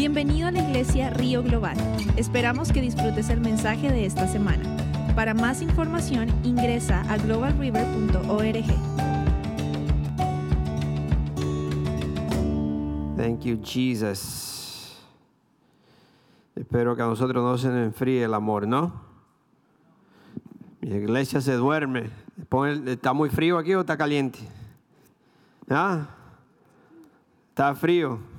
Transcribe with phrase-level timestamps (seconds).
[0.00, 1.76] Bienvenido a la iglesia Río Global.
[2.16, 4.64] Esperamos que disfrutes el mensaje de esta semana.
[5.14, 8.64] Para más información ingresa a globalriver.org.
[13.18, 14.96] Thank you, Jesus.
[16.56, 19.02] Espero que a nosotros no se nos enfríe el amor, ¿no?
[20.80, 22.08] Mi iglesia se duerme.
[22.86, 24.38] ¿Está muy frío aquí o está caliente?
[25.68, 26.08] ¿Ah?
[27.50, 28.29] Está frío.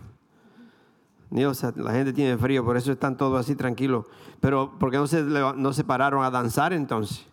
[1.32, 4.06] Dios, la gente tiene frío, por eso están todos así tranquilos.
[4.42, 7.26] Pero ¿por qué no se, no se pararon a danzar entonces?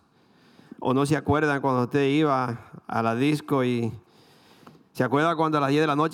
[0.79, 3.91] ¿O no se acuerdan cuando usted iba a la disco y
[4.93, 6.13] se acuerda cuando a las 10 de la noche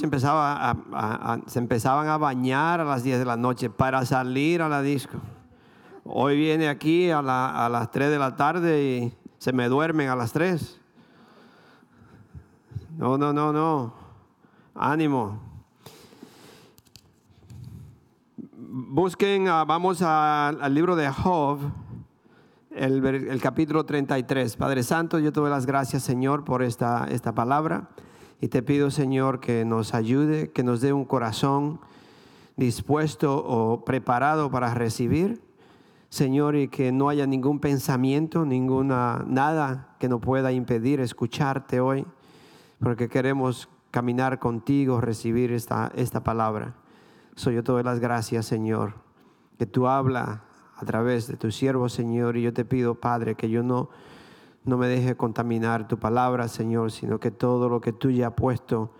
[1.46, 5.20] se empezaban a bañar a las 10 de la noche para salir a la disco?
[6.04, 10.16] Hoy viene aquí a, a las 3 de la tarde y se me duermen a
[10.16, 10.82] las 3.
[12.98, 13.94] No, no, no, no.
[14.74, 15.45] Ánimo.
[18.78, 21.60] Busquen, ah, vamos a- al libro de Job,
[22.72, 24.58] el, el capítulo 33.
[24.58, 27.88] Padre Santo, yo te doy las gracias, Señor, por esta, esta palabra.
[28.42, 31.80] Y te pido, Señor, que nos ayude, que nos dé un corazón
[32.58, 35.42] dispuesto o preparado para recibir.
[36.10, 42.06] Señor, y que no haya ningún pensamiento, ninguna, nada que nos pueda impedir escucharte hoy,
[42.82, 46.76] porque queremos caminar contigo, recibir esta, esta palabra.
[47.36, 48.94] Soy yo te doy las gracias, Señor,
[49.58, 50.46] que tú habla
[50.78, 53.90] a través de tu siervo, Señor, y yo te pido, Padre, que yo no,
[54.64, 58.34] no me deje contaminar tu palabra, Señor, sino que todo lo que tú ya has
[58.34, 58.94] puesto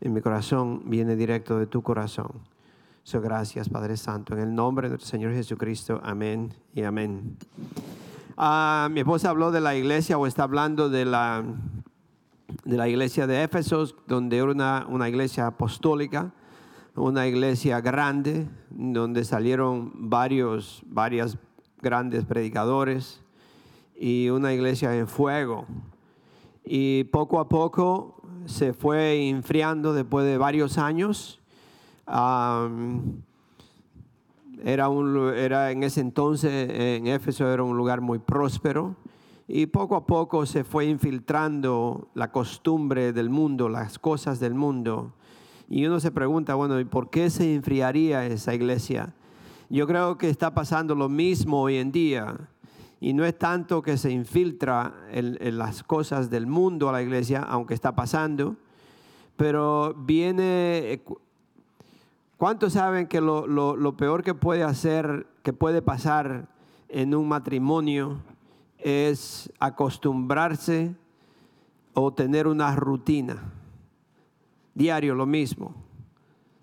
[0.00, 2.32] en mi corazón viene directo de tu corazón.
[3.04, 4.32] So, gracias, Padre Santo.
[4.32, 6.00] En el nombre de nuestro Señor Jesucristo.
[6.02, 7.36] Amén y amén.
[8.38, 11.44] Ah, mi esposa habló de la iglesia o está hablando de la,
[12.64, 16.32] de la iglesia de Éfesos, donde era una, una iglesia apostólica,
[16.94, 21.38] una iglesia grande, donde salieron varios, varias
[21.80, 23.22] grandes predicadores
[23.96, 25.66] y una iglesia en fuego.
[26.64, 31.40] Y poco a poco se fue enfriando después de varios años.
[34.64, 38.96] Era, un, era en ese entonces, en Éfeso era un lugar muy próspero
[39.48, 45.12] y poco a poco se fue infiltrando la costumbre del mundo, las cosas del mundo.
[45.74, 49.14] Y uno se pregunta, bueno, ¿y por qué se enfriaría esa iglesia?
[49.70, 52.36] Yo creo que está pasando lo mismo hoy en día.
[53.00, 57.40] Y no es tanto que se infiltra en, las cosas del mundo a la iglesia,
[57.40, 58.56] aunque está pasando,
[59.38, 60.92] pero viene...
[60.92, 61.18] eh, cu-
[62.36, 66.48] ¿Cuántos saben que lo, lo- lo peor que puede hacer, que puede pasar
[66.90, 68.18] en un matrimonio
[68.78, 70.94] es acostumbrarse
[71.94, 73.42] o tener una rutina?
[74.74, 75.74] Diario lo mismo.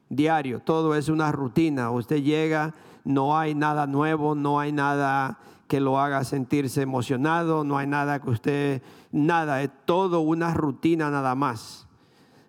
[0.09, 1.91] Diario, todo es una rutina.
[1.91, 7.77] Usted llega, no hay nada nuevo, no hay nada que lo haga sentirse emocionado, no
[7.77, 8.81] hay nada que usted,
[9.11, 11.85] nada, es todo una rutina nada más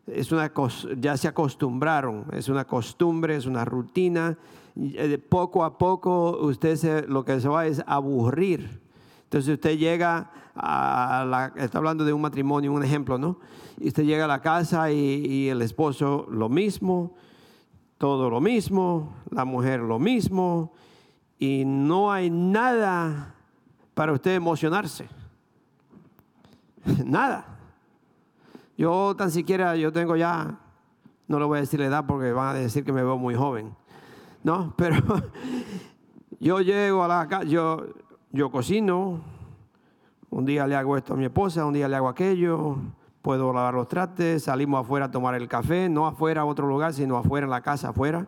[0.06, 0.50] es una
[0.98, 4.36] ya se acostumbraron, es una costumbre, es una rutina.
[4.76, 8.79] Eh, poco a poco usted se- lo que se va es aburrir.
[9.30, 13.38] Entonces usted llega a la, está hablando de un matrimonio, un ejemplo, ¿no?
[13.78, 17.14] Y usted llega a la casa y, el esposo lo mismo,
[17.96, 20.72] todo lo mismo, la mujer lo mismo,
[21.38, 23.36] y no hay nada
[23.94, 25.08] para usted emocionarse.
[27.04, 27.56] Nada.
[28.76, 30.58] Yo tan siquiera, yo tengo ya,
[31.28, 33.36] no le voy a decir la edad porque van a decir que me veo muy
[33.36, 33.76] joven,
[34.42, 34.74] ¿no?
[34.76, 34.96] Pero
[36.40, 37.86] yo llego a la casa, yo,
[38.32, 39.20] yo cocino,
[40.30, 42.76] un día le hago esto a mi esposa, un día le hago aquello,
[43.22, 46.92] puedo lavar los trastes, salimos afuera a tomar el café, no afuera a otro lugar,
[46.92, 48.26] sino afuera en la casa, afuera.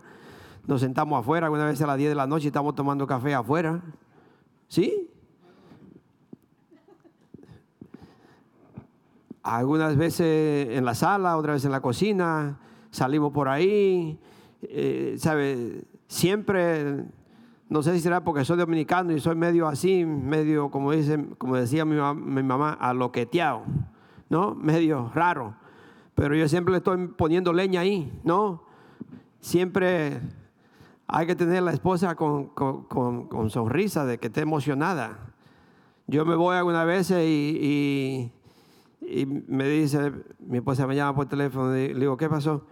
[0.67, 3.81] Nos sentamos afuera, alguna vez a las 10 de la noche estamos tomando café afuera.
[4.69, 5.09] ¿Sí?
[9.43, 12.59] algunas veces en la sala, otras veces en la cocina,
[12.91, 14.19] salimos por ahí,
[14.63, 15.85] eh, ¿sabe?
[16.07, 17.05] Siempre,
[17.73, 21.57] no sé si será porque soy dominicano y soy medio así, medio, como, dice, como
[21.57, 23.63] decía mi, mam- mi mamá, aloqueteado,
[24.29, 24.55] ¿no?
[24.55, 25.55] Medio raro.
[26.15, 28.65] Pero yo siempre le estoy poniendo leña ahí, ¿no?
[29.41, 30.21] Siempre
[31.07, 35.19] hay que tener la esposa con- con sonrisa, de que esté emocionada.
[36.07, 38.31] Yo me voy algunas veces y,
[39.01, 42.67] y- y me dice, mi esposa me llama por teléfono y le digo, ¿qué pasó?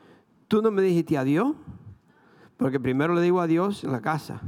[0.47, 1.55] ¿Tú no me dijiste adiós?
[2.59, 4.43] Porque primero le digo adiós en la casa.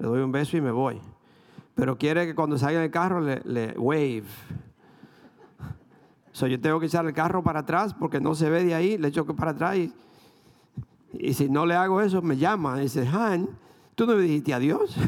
[0.00, 0.98] Le doy un beso y me voy.
[1.74, 4.24] Pero quiere que cuando salga del carro le, wave.
[6.32, 8.96] So, yo tengo que echar el carro para atrás porque no se ve de ahí.
[8.96, 9.92] Le echo para atrás y
[11.12, 12.78] Y si no le hago eso, me llama.
[12.78, 13.48] Y dice, Han,
[13.94, 14.96] ¿tú no me dijiste adiós?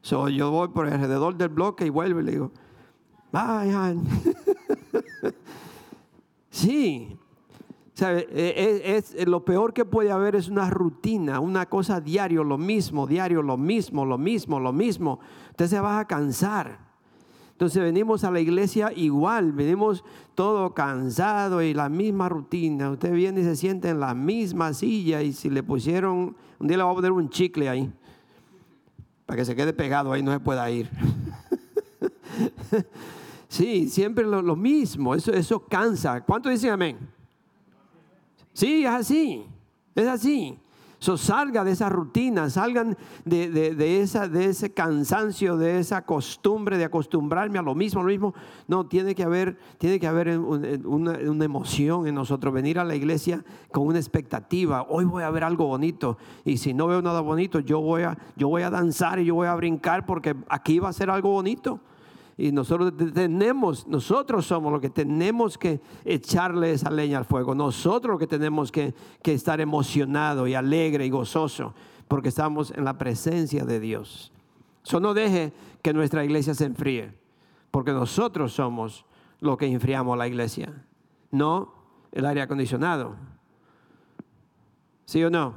[0.00, 2.52] So, yo voy por alrededor del bloque y vuelvo y le digo,
[3.32, 4.04] bye, Han.
[6.50, 7.18] sí.
[7.98, 8.28] ¿Sabe?
[8.32, 13.08] Es, es, lo peor que puede haber es una rutina, una cosa diario, lo mismo,
[13.08, 15.18] diario, lo mismo, lo mismo, lo mismo.
[15.50, 16.78] Usted se va a cansar.
[17.50, 20.04] Entonces venimos a la iglesia igual, venimos
[20.36, 22.88] todo cansado y la misma rutina.
[22.92, 26.76] Usted viene y se siente en la misma silla y si le pusieron, un día
[26.76, 27.92] le va a poner un chicle ahí,
[29.26, 30.88] para que se quede pegado ahí, no se pueda ir.
[33.48, 36.20] sí, siempre lo, mismo, eso, eso cansa.
[36.24, 37.17] ¿Cuánto dicen amén?
[38.58, 39.46] Sí, es así,
[39.94, 40.58] es así.
[40.98, 46.82] So, salga de esa rutina, salgan de, esa, de ese cansancio, de esa costumbre de
[46.82, 48.34] acostumbrarme a lo mismo, lo mismo.
[48.66, 53.44] No, tiene que haber, tiene que haber una, emoción en nosotros, venir a la iglesia
[53.70, 54.84] con una expectativa.
[54.88, 58.18] Hoy voy a ver algo bonito y si no veo nada bonito, yo voy a,
[58.34, 61.30] yo voy a danzar y yo voy a brincar porque aquí va a ser algo
[61.30, 61.78] bonito.
[62.40, 67.52] Y nosotros tenemos, nosotros somos los que tenemos que echarle esa leña al fuego.
[67.52, 68.94] Nosotros los que tenemos que,
[69.24, 71.74] estar emocionado y alegre y gozoso
[72.06, 74.32] porque estamos en la presencia de Dios.
[74.86, 75.52] Eso no deje
[75.82, 77.12] que nuestra iglesia se enfríe,
[77.72, 79.04] porque nosotros somos
[79.40, 80.72] los que enfriamos la iglesia,
[81.32, 81.74] no
[82.12, 83.16] el aire acondicionado.
[85.06, 85.54] ¿Sí o no?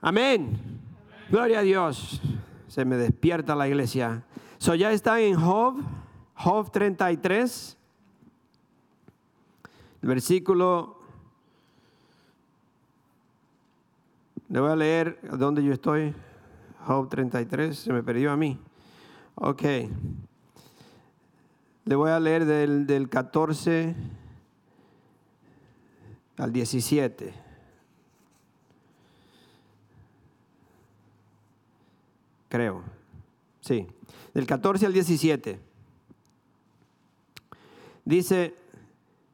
[0.00, 0.58] Amén.
[1.28, 2.22] Gloria a Dios
[2.76, 4.22] se me despierta la iglesia.
[4.58, 5.82] So ya está en Job,
[6.34, 7.74] Job 33,
[10.02, 10.98] el versículo.
[14.50, 16.14] Le voy a leer dónde yo estoy.
[16.86, 18.60] Job 33, se me perdió a mí.
[19.36, 19.62] Ok.
[21.86, 23.96] Le voy a leer del, del 14
[26.36, 27.45] al 17.
[32.48, 32.82] Creo.
[33.60, 33.86] Sí,
[34.34, 35.60] del 14 al 17.
[38.04, 38.54] Dice,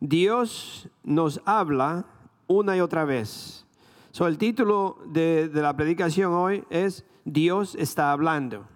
[0.01, 2.07] Dios nos habla
[2.47, 3.67] una y otra vez.
[4.13, 8.67] So, el título de, la predicación hoy es Dios está hablando.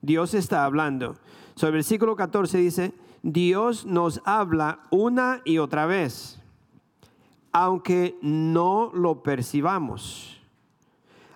[0.00, 1.16] Dios está hablando.
[1.54, 6.40] So, el versículo 14 dice, Dios nos habla una y otra vez,
[7.52, 10.40] aunque no lo percibamos.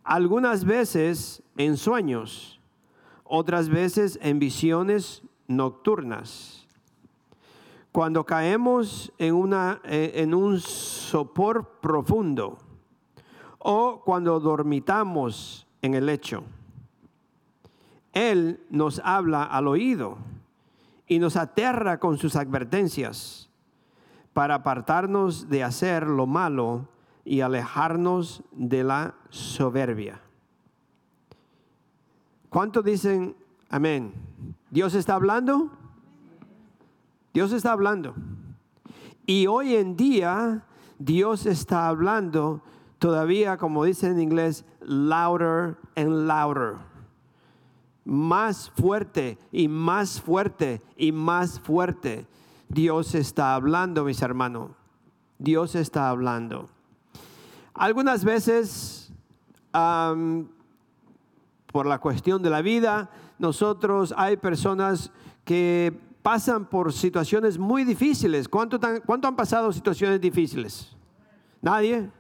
[0.03, 2.61] Algunas veces en sueños,
[3.25, 6.67] otras veces en visiones nocturnas.
[7.93, 12.59] Cuando caemos en, una, eh, en un sopor profundo
[13.59, 16.45] o cuando dormitamos en el lecho.
[18.13, 20.19] Él nos habla al oído
[21.07, 23.51] y nos aterra con sus advertencias
[24.33, 26.89] para apartarnos de hacer lo malo
[27.25, 30.21] y alejarnos de la soberbia.
[32.51, 33.37] ¿Cuántos dicen
[33.69, 34.13] amén?
[34.71, 35.71] ¿Dios está hablando?
[37.33, 38.15] Dios está hablando.
[39.25, 40.65] Y hoy en día
[40.99, 42.61] Dios está hablando
[42.99, 46.75] todavía, como dice en inglés, louder and louder.
[48.05, 52.27] Más fuerte y más fuerte y más fuerte.
[52.69, 54.73] Dios está hablando, mis hermanos.
[55.39, 56.69] Dios está hablando.
[57.75, 59.13] Algunas veces
[61.73, 63.11] por la cuestión de la vida.
[63.39, 65.13] Nosotros hay personas
[65.45, 68.49] que pasan por situaciones muy difíciles.
[68.49, 70.95] ¿Cuánto, cuánto han pasado situaciones difíciles?
[71.63, 72.11] ¿Nadie?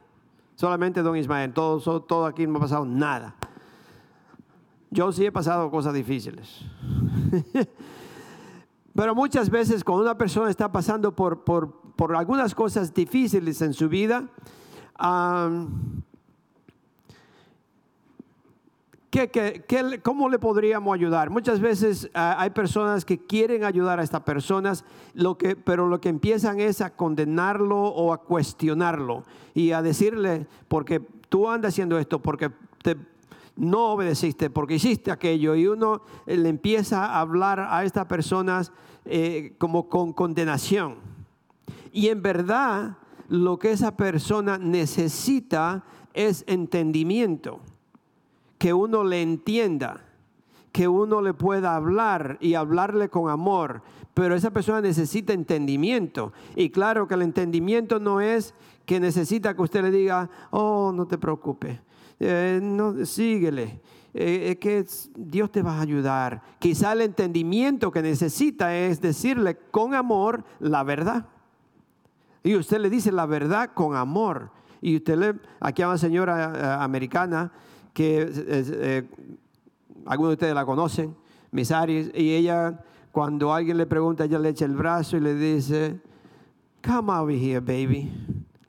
[0.54, 1.52] Solamente don Ismael.
[1.52, 3.34] Todo, todo aquí no ha pasado nada.
[4.90, 6.64] Yo sí he pasado cosas difíciles.
[8.94, 13.72] Pero muchas veces cuando una persona está pasando por, por, por algunas cosas difíciles en
[13.72, 14.28] su vida,
[20.02, 21.30] cómo le podríamos ayudar?
[21.30, 24.84] Muchas veces ah, hay personas que quieren ayudar a estas personas,
[25.64, 31.48] pero lo que empiezan es a condenarlo o a cuestionarlo y a decirle, porque tú
[31.48, 32.50] andas haciendo esto, porque
[33.56, 38.72] no obedeciste, porque hiciste aquello, y uno eh, le empieza a hablar a estas personas
[39.04, 40.96] eh, como con condenación.
[41.92, 42.96] Y en verdad
[43.28, 47.60] lo que esa persona necesita es entendimiento
[48.60, 50.04] que uno le entienda,
[50.70, 53.80] que uno le pueda hablar y hablarle con amor,
[54.12, 56.34] pero esa persona necesita entendimiento.
[56.54, 58.52] Y claro que el entendimiento no es
[58.84, 61.80] que necesita que usted le diga, oh, no te preocupes,
[62.20, 63.80] eh, no, síguele.
[64.12, 64.84] Eh, que
[65.16, 66.42] Dios te va a ayudar.
[66.58, 71.28] Quizá el entendimiento que necesita es decirle con amor la verdad.
[72.42, 74.50] Y usted le dice la verdad con amor.
[74.82, 77.52] Y usted le, aquí a una señora eh, americana
[78.00, 79.08] que eh,
[80.06, 81.14] algunos de ustedes la conocen,
[81.50, 85.34] Miss Aries, y ella, cuando alguien le pregunta, ella le echa el brazo y le
[85.34, 86.00] dice,
[86.82, 88.10] come over here, baby.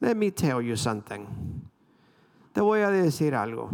[0.01, 1.21] Let me tell you something.
[2.51, 3.69] Te voy a decir algo.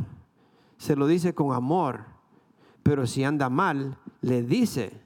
[0.77, 2.05] Se lo dice con amor,
[2.83, 5.01] pero si anda mal, le dice,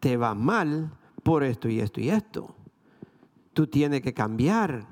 [0.00, 0.90] te va mal
[1.22, 2.56] por esto y esto y esto.
[3.52, 4.84] Tú tienes que cambiar.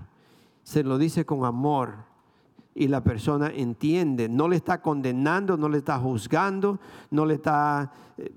[0.62, 2.08] Se lo dice con amor
[2.78, 4.28] y la persona entiende.
[4.28, 6.78] No le está condenando, no le está juzgando,
[7.11, 8.32] no le está eh,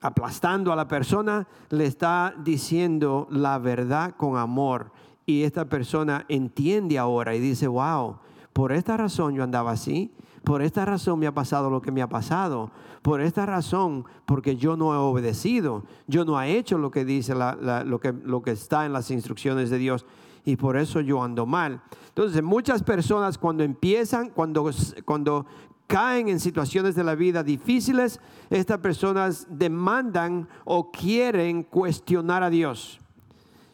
[0.00, 4.90] aplastando a la persona, le está diciendo la verdad con amor.
[5.24, 8.16] Y esta persona entiende ahora y dice, wow,
[8.52, 12.02] por esta razón yo andaba así, por esta razón me ha pasado lo que me
[12.02, 12.72] ha pasado.
[13.02, 15.84] Por esta razón, porque yo no he obedecido.
[16.08, 19.70] Yo no he hecho lo que dice lo, que, lo que está en las instrucciones
[19.70, 20.04] de Dios.
[20.44, 21.82] Y por eso yo ando mal.
[22.08, 24.70] Entonces, muchas personas cuando empiezan, cuando,
[25.04, 25.46] cuando
[25.86, 33.00] caen en situaciones de la vida difíciles, estas personas demandan o quieren cuestionar a Dios.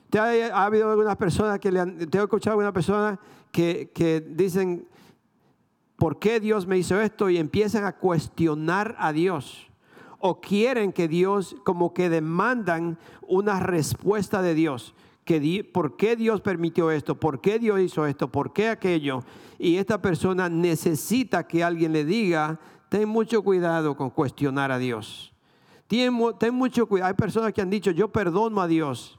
[0.08, 3.20] ¿Te ha, habido algunas personas que le han, he escuchado alguna persona
[3.52, 4.88] que, que dicen,
[5.96, 7.28] ¿por qué Dios me hizo esto?
[7.28, 9.66] Y empiezan a cuestionar a Dios.
[10.18, 14.94] O quieren que Dios, como que demandan una respuesta de Dios.
[15.73, 17.18] ¿Por qué Dios permitió esto?
[17.18, 18.30] ¿Por qué Dios hizo esto?
[18.30, 19.25] ¿Por qué aquello?
[19.59, 25.33] Y esta persona necesita que alguien le diga, ten mucho cuidado con cuestionar a Dios.
[25.88, 26.12] Ten,
[26.52, 27.09] mucho cuidado.
[27.09, 29.18] Hay personas que han dicho, yo perdono a Dios.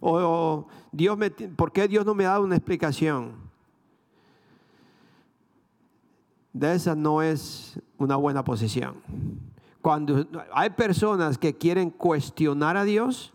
[0.00, 3.46] O, Dios me, ¿por qué Dios no me ha dado una explicación?
[6.58, 8.94] de esa no es una buena posición.
[9.82, 13.34] Cuando hay personas que quieren cuestionar a Dios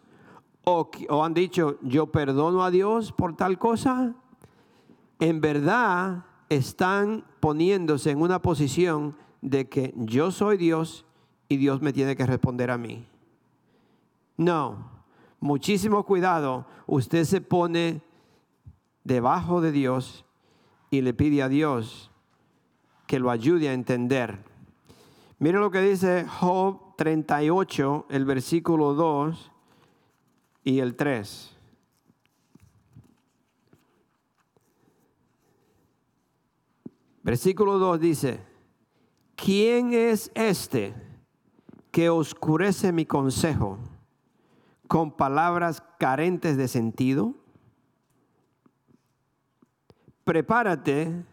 [1.09, 4.13] o, han dicho yo perdono a Dios por tal cosa,
[5.19, 11.05] en verdad están poniéndose en una posición de que yo soy Dios
[11.49, 13.05] y Dios me tiene que responder a mí.
[14.37, 14.89] No,
[15.39, 18.01] muchísimo cuidado, usted se pone
[19.03, 20.25] debajo de Dios
[20.89, 22.11] y le pide a Dios
[23.07, 24.43] que lo ayude a entender.
[25.39, 29.50] Mire lo que dice Job 38, el versículo 2
[30.63, 31.57] y el 3.
[37.23, 38.39] Versículo 2 dice,
[39.35, 40.93] ¿quién es este
[41.91, 43.77] que oscurece mi consejo
[44.87, 47.35] con palabras carentes de sentido?
[50.23, 51.23] Prepárate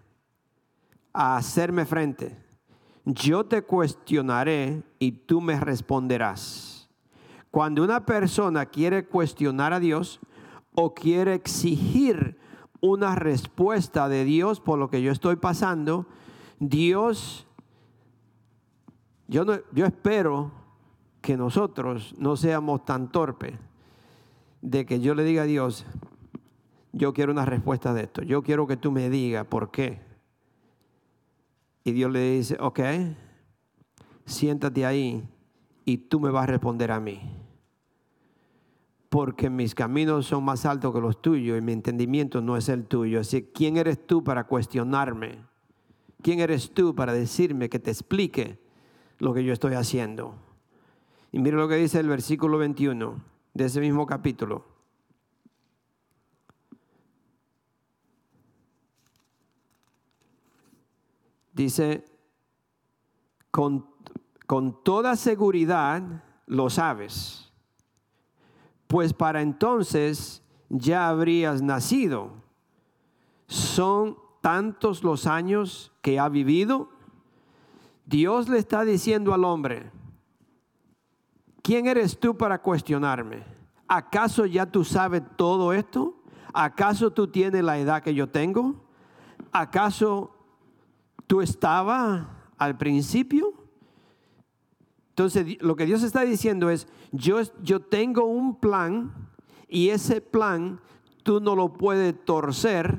[1.13, 2.37] a hacerme frente.
[3.05, 6.78] Yo te cuestionaré y tú me responderás.
[7.51, 10.21] Cuando una persona quiere cuestionar a Dios
[10.75, 12.39] o quiere exigir
[12.81, 16.07] una respuesta de Dios por lo que yo estoy pasando,
[16.61, 17.47] Dios,
[19.27, 20.53] yo, no, yo espero
[21.21, 23.55] que nosotros no seamos tan torpes
[24.63, 25.87] de que yo le diga a Dios,
[26.93, 30.01] yo quiero una respuesta de esto, yo quiero que tú me digas por qué.
[31.85, 32.81] Y Dios le dice, ok,
[34.27, 35.27] siéntate ahí
[35.85, 37.38] y tú me vas a responder a mí.
[39.09, 42.85] Porque mis caminos son más altos que los tuyos y mi entendimiento no es el
[42.85, 43.21] tuyo.
[43.21, 45.39] Así, ¿quién eres tú para cuestionarme?
[46.23, 48.59] ¿Quién eres tú para decirme que te explique
[49.19, 50.35] lo que yo estoy haciendo?
[51.33, 53.23] Y mire lo que dice el versículo 21
[53.55, 54.65] de ese mismo capítulo.
[61.53, 62.05] Dice,
[63.51, 63.87] con,
[64.47, 67.48] con toda seguridad lo sabes,
[68.89, 72.33] pues para entonces ya habrías nacido.
[73.47, 76.91] Son tantos los años que ha vivido.
[78.05, 79.93] Dios le está diciendo al hombre,
[81.63, 83.45] ¿quién eres tú para cuestionarme?
[83.87, 86.17] ¿Acaso ya tú sabes todo esto?
[86.53, 88.75] ¿Acaso tú tienes la edad que yo tengo?
[89.53, 90.35] ¿Acaso
[91.29, 92.27] tú estabas
[92.59, 93.55] al principio.
[95.19, 99.13] Entonces, lo que Dios está diciendo es, yo, yo tengo un plan
[99.67, 100.79] y ese plan
[101.25, 102.97] tú no lo puedes torcer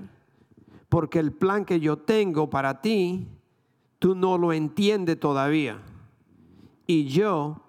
[0.90, 3.26] porque el plan que yo tengo para ti,
[4.00, 5.80] tú no lo entiendes todavía.
[6.86, 7.62] Y yo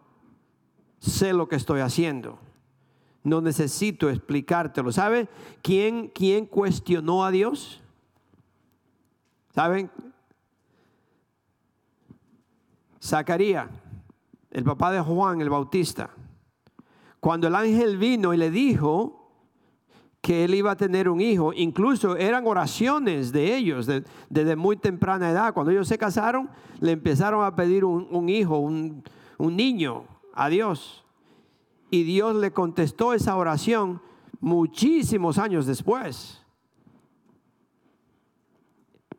[0.99, 2.41] sé lo que estoy haciendo.
[3.23, 4.91] No necesito explicártelo.
[4.91, 5.29] ¿Sabe
[5.63, 7.81] quién, quién cuestionó a Dios?
[9.55, 9.89] ¿Saben?
[13.01, 13.69] Zacarías,
[14.51, 16.11] el papá de Juan el Bautista,
[17.21, 19.21] Cuando el ángel vino y le dijo
[20.21, 23.89] que él iba a tener un hijo, incluso eran oraciones de ellos
[24.29, 25.55] desde muy temprana edad.
[25.55, 29.03] Cuando ellos se casaron, le empezaron a pedir un, hijo, un,
[29.39, 30.05] niño
[30.35, 31.05] a Dios.
[31.91, 34.03] Y Dios le contestó esa oración
[34.41, 36.40] muchísimos años después.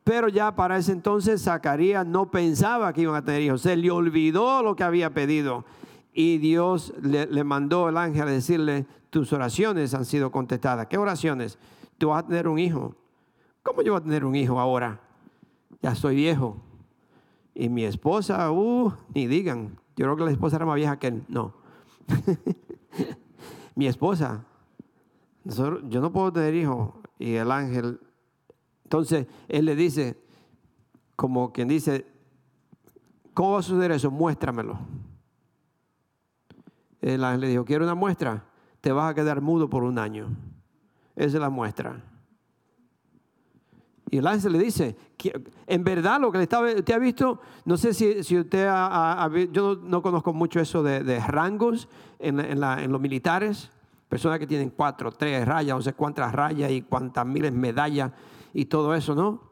[0.03, 3.61] Pero ya para ese entonces Zacarías no pensaba que iban a tener hijos.
[3.61, 5.63] Se le olvidó lo que había pedido.
[6.13, 10.87] Y Dios le, mandó el ángel a decirle, tus oraciones han sido contestadas.
[10.87, 11.57] ¿Qué oraciones?
[11.97, 12.95] Tú vas a tener un hijo.
[13.63, 14.99] ¿Cómo yo voy a tener un hijo ahora?
[15.81, 16.57] Ya soy viejo.
[17.53, 19.77] Y mi esposa, uh, ni digan.
[19.95, 21.23] Yo creo que la esposa era más vieja que él.
[21.27, 21.53] No.
[23.75, 24.45] mi esposa.
[25.43, 26.95] Yo no puedo tener hijo.
[27.19, 27.99] Y el ángel
[28.91, 30.21] entonces él le dice,
[31.15, 32.05] como quien dice,
[33.33, 34.11] ¿cómo va a suceder eso?
[34.11, 34.77] Muéstramelo.
[36.99, 38.43] El ángel le dijo, quiero una muestra,
[38.81, 40.27] te vas a quedar mudo por un año.
[41.15, 42.03] Esa es la muestra.
[44.09, 44.97] Y el ángel le dice,
[45.67, 49.77] en verdad lo que le estaba, usted ha visto, no sé si, usted ha, yo
[49.77, 51.87] no, conozco mucho eso de, rangos
[52.19, 53.71] en, en, los militares,
[54.09, 58.11] personas que tienen cuatro, tres rayas, no sé cuántas rayas y cuántas miles medallas
[58.53, 59.51] y todo eso, ¿no?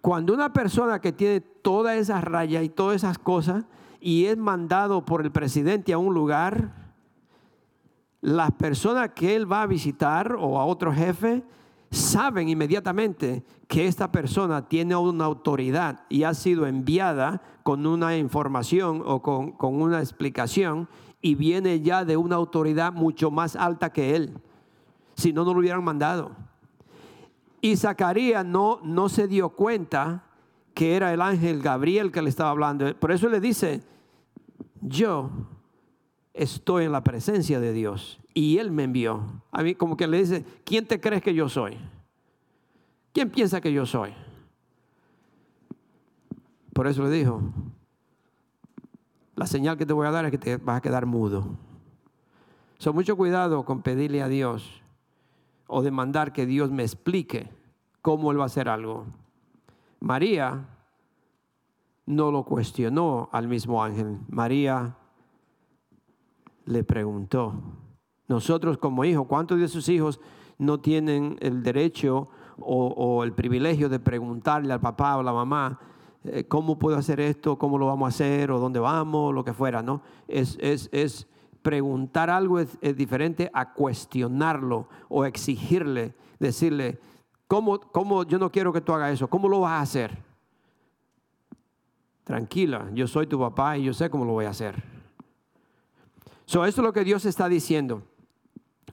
[0.00, 3.64] Cuando una persona que tiene todas esas rayas y todas esas cosas
[4.00, 6.72] y es mandado por el presidente a un lugar,
[8.22, 11.42] las personas que él va a visitar o a otro jefe
[11.90, 19.02] saben inmediatamente que esta persona tiene una autoridad y ha sido enviada con una información
[19.04, 20.88] o con, con una explicación
[21.20, 24.38] y viene ya de una autoridad mucho más alta que él.
[25.14, 26.30] Si no, no lo hubieran mandado.
[27.60, 30.24] Y Zacarías no, no se dio cuenta
[30.74, 32.94] que era el ángel Gabriel que le estaba hablando.
[32.96, 33.82] Por eso le dice,
[34.80, 35.30] yo
[36.32, 39.42] estoy en la presencia de Dios y Él me envió.
[39.50, 41.76] A mí como que le dice, ¿quién te crees que yo soy?
[43.12, 44.14] ¿Quién piensa que yo soy?
[46.72, 47.42] Por eso le dijo,
[49.36, 51.58] la señal que te voy a dar es que te vas a quedar mudo.
[52.78, 54.79] So, mucho cuidado con pedirle a Dios
[55.70, 57.48] o demandar que Dios me explique
[58.02, 59.06] cómo Él va a hacer algo.
[60.00, 60.68] María
[62.06, 64.18] no lo cuestionó al mismo ángel.
[64.28, 64.96] María
[66.64, 67.54] le preguntó.
[68.26, 70.20] Nosotros como hijos, ¿cuántos de sus hijos
[70.58, 72.28] no tienen el derecho
[72.58, 75.80] o, el privilegio de preguntarle al papá o la mamá,
[76.24, 77.56] eh, ¿cómo puedo hacer esto?
[77.56, 78.50] ¿Cómo lo vamos a hacer?
[78.50, 79.32] ¿O dónde vamos?
[79.32, 80.02] Lo que fuera, ¿no?
[80.28, 81.26] Es, es, es
[81.62, 86.98] preguntar algo es, diferente a cuestionarlo o exigirle, decirle,
[87.46, 89.28] ¿cómo, ¿cómo, yo no quiero que tú hagas eso?
[89.28, 90.18] ¿Cómo lo vas a hacer?
[92.24, 94.82] Tranquila, yo soy tu papá y yo sé cómo lo voy a hacer.
[96.46, 98.02] So, esto es lo que Dios está diciendo.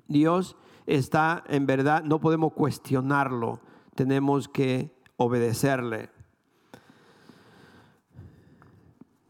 [0.08, 3.60] Dios está, en verdad, no podemos cuestionarlo,
[3.96, 6.10] tenemos que obedecerle.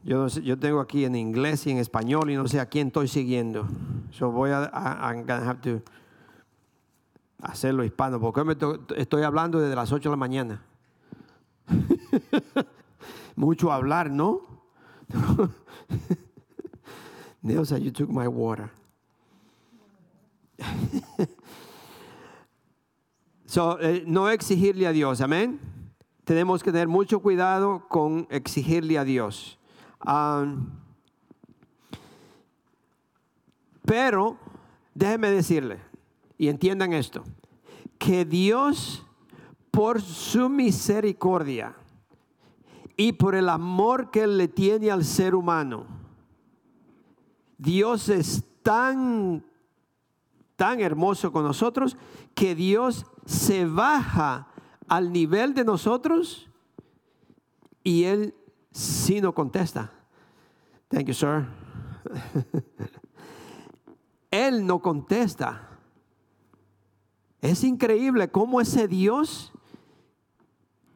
[0.08, 3.10] Yo, yo tengo aquí en inglés y en español y no sé a quién estoy
[3.10, 3.67] siguiendo.
[4.12, 5.82] So voy a, have to
[7.41, 8.56] hacerlo hispano, porque me
[8.96, 10.63] estoy hablando desde las 8 de la mañana.
[13.36, 14.43] Mucho hablar, ¿no?
[17.41, 18.70] Nelson, you took my water.
[23.46, 25.60] so, eh, no exigirle a Dios, amén.
[26.24, 29.57] Tenemos que tener mucho cuidado con exigirle a Dios
[33.83, 34.38] pero
[34.93, 35.79] déjenme decirle,
[36.38, 37.23] y entiendan esto,
[37.97, 39.05] que Dios,
[39.71, 41.75] por su misericordia
[42.95, 45.86] y por el amor que le tiene al ser humano,
[47.57, 49.43] Dios es tan,
[50.55, 51.97] tan hermoso con nosotros
[52.36, 54.47] que Dios se baja
[54.88, 56.49] al nivel de nosotros
[57.83, 58.36] y Él
[58.77, 59.91] sí no contesta.
[60.89, 61.47] Thank you, sir.
[64.31, 65.67] Él no contesta.
[67.41, 69.51] Es increíble cómo ese Dios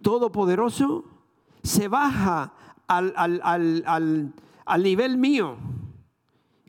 [0.01, 1.05] todopoderoso
[1.63, 2.53] se baja
[2.87, 5.57] al, al, nivel mío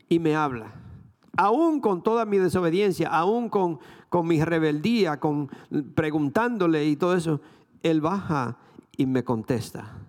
[0.09, 0.73] y me habla.
[1.37, 5.49] Aún con toda mi desobediencia, aún con, con mi rebeldía, con
[5.95, 7.41] preguntándole y todo eso,
[7.81, 8.57] Él baja
[8.95, 10.02] y me contesta.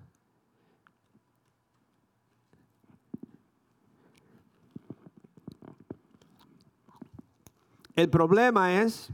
[7.96, 9.08] El problema es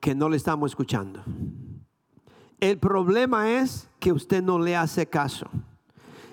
[0.00, 1.22] que no le estamos escuchando.
[2.60, 5.50] El problema es que usted no le hace caso.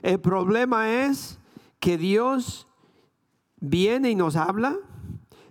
[0.02, 1.40] El problema es
[1.80, 2.68] que Dios
[3.60, 4.78] viene y nos habla,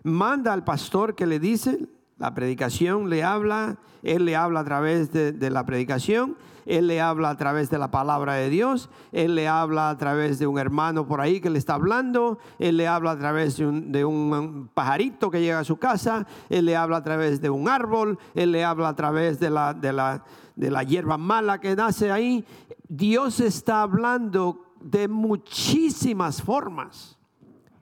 [0.03, 1.89] manda al pastor que le dice,
[2.19, 7.31] la predicación le habla, él le habla a través de, la predicación él le habla
[7.31, 11.07] a través de la palabra de Dios, Él le habla a través de un hermano
[11.07, 15.41] por ahí que le está hablando, Él le habla a través de un, pajarito que
[15.41, 18.89] llega a su casa, Él le habla a través de un árbol, Él le habla
[18.89, 22.45] a través de la, de la, de la hierba mala que nace ahí.
[22.89, 27.19] Dios está hablando de muchísimas formas,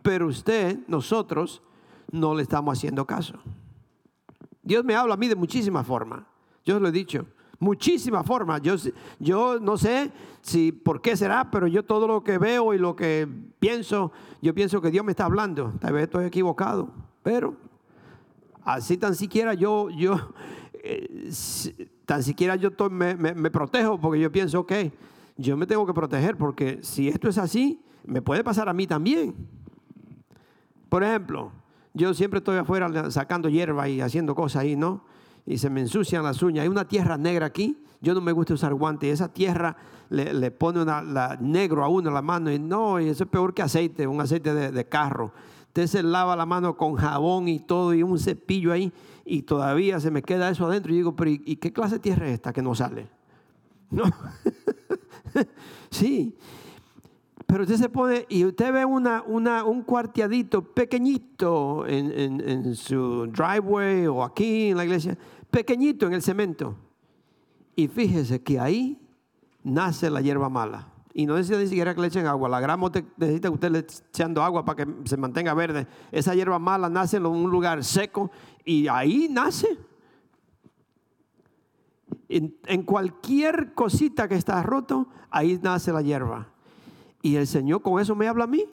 [0.02, 1.62] pero usted, nosotros,
[2.10, 3.34] no le estamos haciendo caso.
[4.62, 6.22] Dios me habla a mí de muchísimas formas.
[6.64, 7.26] Yo lo he dicho
[7.60, 8.60] muchísimas formas.
[8.62, 8.74] Yo,
[9.20, 12.96] yo no sé si por qué será, pero yo todo lo que veo y lo
[12.96, 13.28] que
[13.60, 14.10] pienso,
[14.42, 15.72] yo pienso que Dios me está hablando.
[15.78, 16.90] Tal vez estoy equivocado,
[17.22, 17.54] pero
[18.64, 20.16] así tan siquiera yo, yo,
[20.82, 21.30] eh,
[22.06, 24.92] tan siquiera yo me, me, protejo porque yo pienso, que
[25.36, 28.86] yo me tengo que proteger porque si esto es así, me puede pasar a mí
[28.86, 29.34] también.
[30.88, 31.52] Por ejemplo,
[31.92, 35.04] yo siempre estoy afuera sacando hierba y haciendo cosas ahí, ¿no?
[35.46, 36.62] Y se me ensucian las uñas.
[36.62, 37.82] Hay una tierra negra aquí.
[38.00, 39.12] Yo no me gusta usar guantes.
[39.12, 39.76] Esa tierra
[40.08, 43.54] le, pone una, la, negro a uno la mano y no, y eso es peor
[43.54, 45.32] que aceite, un aceite de, carro.
[45.68, 48.92] Usted se lava la mano con jabón y todo y un cepillo ahí
[49.24, 50.92] y todavía se me queda eso adentro.
[50.92, 53.08] Y digo, pero ¿y qué clase de tierra es esta que no sale?
[53.90, 54.04] No.
[55.90, 56.36] sí.
[57.50, 63.26] Pero usted se pone y usted ve una, una, un cuarteadito pequeñito en, en, su
[63.26, 65.18] driveway o aquí en la iglesia,
[65.50, 66.76] pequeñito en el cemento.
[67.74, 69.00] Y fíjese que ahí
[69.64, 70.92] nace la hierba mala.
[71.12, 72.48] Y no necesita ni siquiera que le echen agua.
[72.48, 75.88] La grama necesita que usted le echando agua para que se mantenga verde.
[76.12, 78.30] Esa hierba mala nace en un lugar seco
[78.64, 79.76] y ahí nace.
[82.28, 86.46] En, en cualquier cosita que está roto, ahí nace la hierba.
[87.22, 88.64] Y el Señor con eso me habla a mí.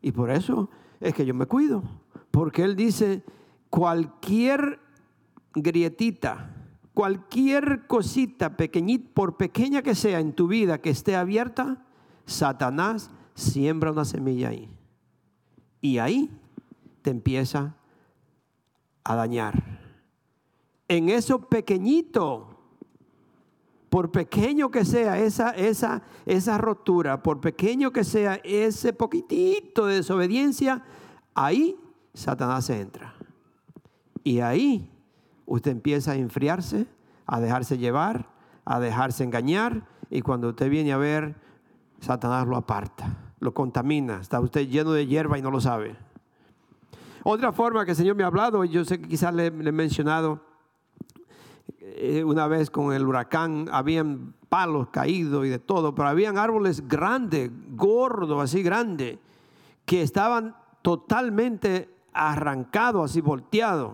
[0.00, 0.68] Y por eso
[1.00, 1.82] es que yo me cuido.
[2.30, 3.22] Porque Él dice,
[3.70, 4.80] cualquier
[5.54, 6.54] grietita,
[6.92, 11.84] cualquier cosita pequeñita, por pequeña que sea en tu vida que esté abierta,
[12.26, 14.68] Satanás siembra una semilla ahí.
[15.80, 16.30] Y ahí
[17.02, 17.76] te empieza
[19.04, 19.62] a dañar.
[20.88, 22.53] En eso pequeñito
[23.94, 29.94] por pequeño que sea esa, esa, esa rotura, por pequeño que sea ese poquitito de
[29.94, 30.82] desobediencia,
[31.32, 31.76] ahí
[32.12, 33.14] Satanás entra.
[34.24, 34.90] Y ahí
[35.46, 36.88] usted empieza a enfriarse,
[37.24, 38.28] a dejarse llevar,
[38.64, 41.36] a dejarse engañar, y cuando usted viene a ver,
[42.00, 45.94] Satanás lo aparta, lo contamina, está usted lleno de hierba y no lo sabe.
[47.22, 49.50] Otra forma que el Señor me ha hablado, y yo sé que quizás le, he
[49.52, 50.40] mencionado,
[52.24, 57.50] una vez con el huracán, habían palos caídos y de todo, pero habían árboles grandes,
[57.70, 59.18] gordos, así grandes,
[59.84, 63.92] que estaban totalmente arrancados, así volteados.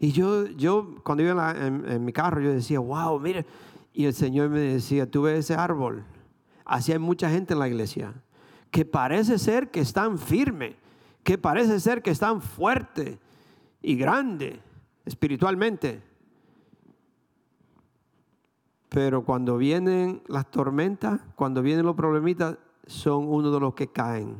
[0.00, 3.44] Y yo, yo cuando iba en, mi carro, yo decía, wow, mire.
[3.92, 6.04] Y el Señor me decía, tú ves ese árbol.
[6.64, 8.14] Así hay mucha gente en la iglesia
[8.70, 10.76] que parece ser que están firmes,
[11.24, 13.18] que parece ser que están fuertes
[13.82, 14.58] y grandes
[15.04, 16.02] espiritualmente.
[18.98, 24.34] Pero cuando vienen las tormentas, cuando vienen los problemitas, son uno de los que caen.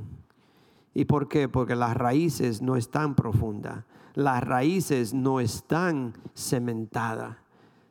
[0.95, 1.49] ¿Y por qué?
[1.49, 3.85] Porque las raíces no están profundas.
[4.15, 7.37] Las raíces no están cementadas.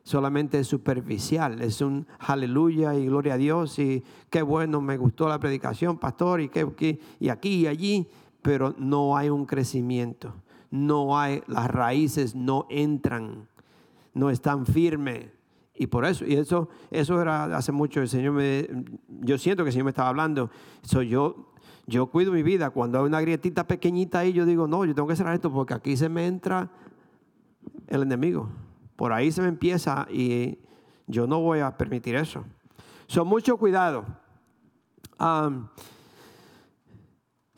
[0.02, 1.62] Solamente es superficial.
[1.62, 3.78] Es un aleluya y gloria a Dios.
[3.78, 6.42] Y qué bueno, me gustó la predicación, pastor.
[6.42, 8.08] Y, qué, y aquí y allí.
[8.42, 10.34] Pero no hay un crecimiento.
[10.70, 13.48] No hay, las raíces no entran.
[14.12, 15.37] No están firmes
[15.78, 18.68] y por eso, y eso, eso era hace mucho, el Señor me,
[19.08, 20.50] yo siento que el Señor me estaba hablando.
[20.82, 21.52] Soy yo,
[21.86, 22.70] yo cuido mi vida.
[22.70, 25.74] Cuando hay una grietita pequeñita ahí, yo digo, no, yo tengo que cerrar esto porque
[25.74, 26.68] aquí se me entra
[27.86, 28.50] el enemigo.
[28.96, 30.58] Por ahí se me empieza y
[31.06, 32.44] yo no voy a permitir eso.
[33.06, 34.04] Son mucho cuidado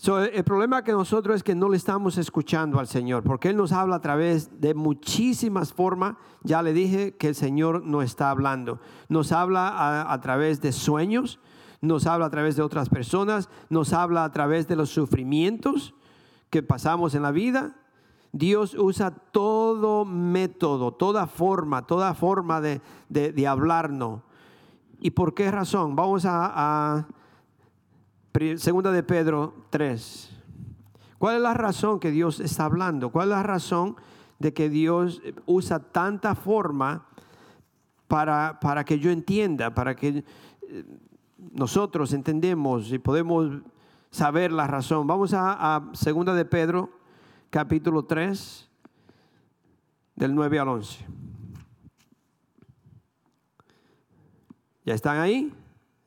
[0.08, 3.70] el problema que nosotros es que no le estamos escuchando al Señor, porque Él nos
[3.72, 6.16] habla a través de muchísimas formas.
[6.42, 8.80] Ya le dije que el Señor no está hablando.
[9.08, 11.38] Nos habla a, través de sueños,
[11.82, 15.94] nos habla a través de otras personas, nos habla a través de los sufrimientos
[16.48, 17.76] que pasamos en la vida.
[18.32, 22.80] Dios usa todo método, toda forma, toda forma de,
[23.46, 24.22] hablarnos.
[24.98, 25.94] ¿Y por qué razón?
[25.94, 27.06] Vamos a
[28.56, 30.30] Segunda de Pedro 3.
[31.18, 33.10] ¿Cuál es la razón que Dios está hablando?
[33.10, 33.96] ¿Cuál es la razón
[34.38, 37.06] de que Dios usa tanta forma
[38.08, 40.24] para, para que yo entienda, para que
[40.62, 40.84] eh,
[41.52, 43.62] nosotros entendemos y podemos
[44.10, 45.06] saber la razón.
[45.06, 46.90] Vamos a, a segunda de Pedro,
[47.50, 48.68] capítulo 3,
[50.16, 51.06] del 9 al 11.
[54.84, 55.52] ¿Ya están ahí?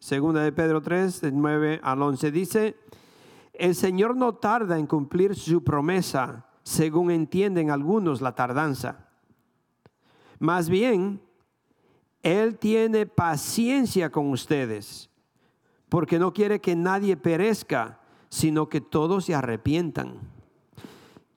[0.03, 2.75] Segunda de Pedro 3, del 9 al 11 dice,
[3.53, 9.07] el Señor no tarda en cumplir su promesa, según entienden algunos la tardanza.
[10.39, 11.21] Más bien,
[12.21, 15.09] Él tiene paciencia con ustedes,
[15.87, 20.19] porque no quiere que nadie perezca, sino que todos se arrepientan.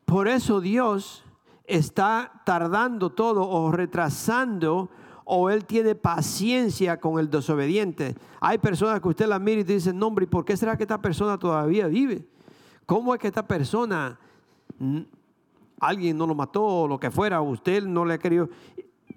[0.04, 1.22] Por eso Dios
[1.66, 4.90] está tardando todo o retrasando
[5.28, 8.14] o él tiene paciencia con el desobediente.
[8.40, 11.02] Hay personas que usted la mira y dice, no hombre, ¿por qué será que esta
[11.02, 12.24] persona todavía vive?
[12.86, 14.20] ¿Cómo es que esta persona,
[15.80, 18.48] alguien no lo mató o lo que fuera, usted no le ha querido?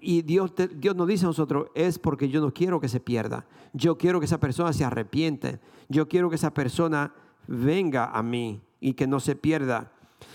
[0.00, 3.46] Y Dios, Dios nos dice a nosotros, es porque yo no quiero que se pierda.
[3.72, 5.60] Yo quiero que esa persona se arrepiente.
[5.88, 7.14] Yo quiero que esa persona
[7.46, 9.92] venga a mí y que no se pierda.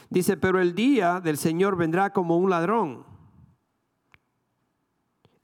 [0.10, 3.15] Dice, pero el día del Señor vendrá como un ladrón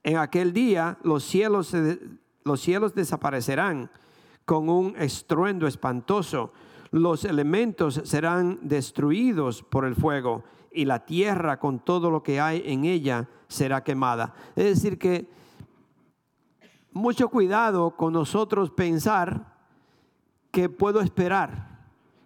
[0.03, 1.75] en aquel día los cielos,
[2.43, 3.89] los cielos desaparecerán
[4.45, 6.53] con un estruendo espantoso.
[6.91, 12.63] Los elementos serán destruidos por el fuego y la tierra con todo lo que hay
[12.65, 14.33] en ella será quemada.
[14.55, 15.29] Es decir, que
[16.91, 19.55] mucho cuidado con nosotros pensar
[20.51, 21.70] que puedo esperar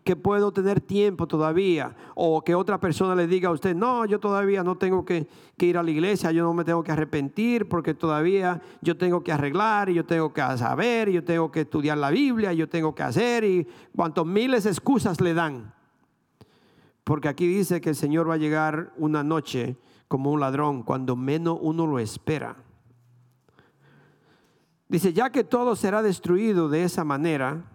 [0.05, 4.19] que puedo tener tiempo todavía, o que otra persona le diga a usted, no, yo
[4.19, 7.95] todavía no tengo que, ir a la iglesia, yo no me tengo que arrepentir porque
[7.95, 11.97] todavía yo tengo que arreglar, y yo tengo que saber, y yo tengo que estudiar
[11.97, 15.73] la Biblia, y yo tengo que hacer, y cuantos miles de excusas le dan.
[17.03, 19.75] Porque aquí dice que el Señor va a llegar una noche
[20.07, 22.57] como un ladrón, cuando menos uno lo espera.
[24.87, 27.71] Dice, ya que todo será destruido de esa manera,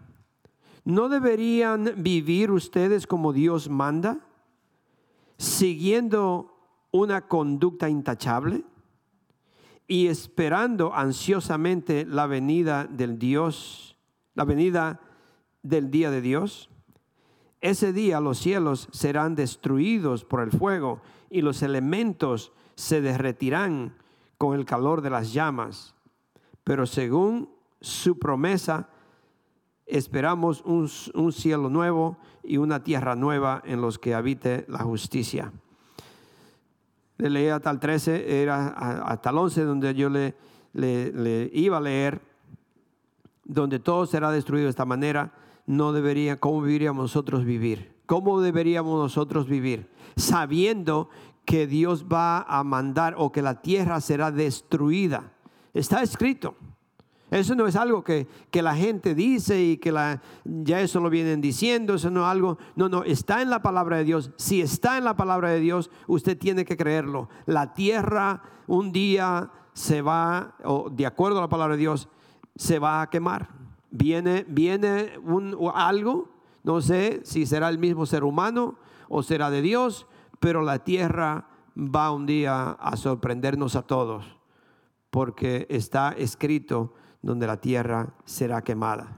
[0.84, 4.18] ¿No deberían vivir ustedes como Dios manda?
[5.36, 6.56] Siguiendo
[6.90, 8.64] una conducta intachable
[9.86, 13.96] y esperando ansiosamente la venida del Dios,
[14.34, 15.00] la venida
[15.62, 16.70] del día de Dios.
[17.60, 23.94] Ese día los cielos serán destruidos por el fuego y los elementos se derretirán
[24.38, 25.94] con el calor de las llamas.
[26.64, 28.88] Pero según su promesa,
[29.90, 30.88] esperamos un,
[31.32, 35.52] cielo nuevo y una tierra nueva en los que habite la justicia.
[37.18, 42.20] Le leía hasta el 13, era hasta el 11 donde yo le, iba a leer,
[43.44, 45.32] donde todo será destruido de esta manera,
[45.66, 47.94] no debería, ¿cómo viviríamos nosotros vivir?
[48.06, 49.90] ¿Cómo deberíamos nosotros vivir?
[50.16, 51.10] Sabiendo
[51.44, 55.32] que Dios va a mandar o que la tierra será destruida.
[55.74, 56.54] Está escrito.
[57.30, 61.40] Eso no es algo que, la gente dice y que la, ya eso lo vienen
[61.40, 64.32] diciendo, eso no es algo, no, no, está en la palabra de Dios.
[64.36, 67.28] Si está en la palabra de Dios, usted tiene que creerlo.
[67.46, 72.08] La tierra un día se va, o de acuerdo a la palabra de Dios,
[72.56, 73.48] se va a quemar.
[73.92, 76.28] Viene, viene un, algo,
[76.64, 78.76] no sé si será el mismo ser humano
[79.08, 80.06] o será de Dios,
[80.40, 84.24] pero la tierra va un día a sorprendernos a todos,
[85.10, 89.16] porque está escrito donde la tierra será quemada.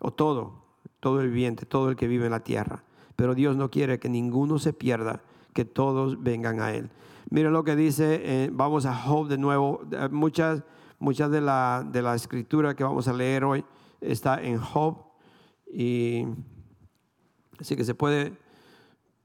[0.00, 0.64] O todo,
[1.00, 2.84] todo el viviente, todo el que vive en la tierra.
[3.16, 6.90] Pero Dios no quiere que ninguno se pierda, que todos vengan a Él.
[7.30, 9.82] Miren lo que dice, eh, vamos a Job de nuevo.
[9.92, 10.62] Eh, muchas,
[10.98, 13.64] muchas de la, de la escritura que vamos a leer hoy
[14.00, 14.98] está en Job.
[15.72, 16.26] Y
[17.58, 18.36] así que se puede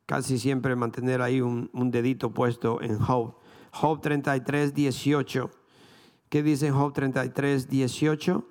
[0.06, 3.36] casi siempre mantener ahí un, un dedito puesto en Job.
[3.72, 5.59] Job 33, 18.
[6.30, 8.46] ¿Qué dice Job 33, 18?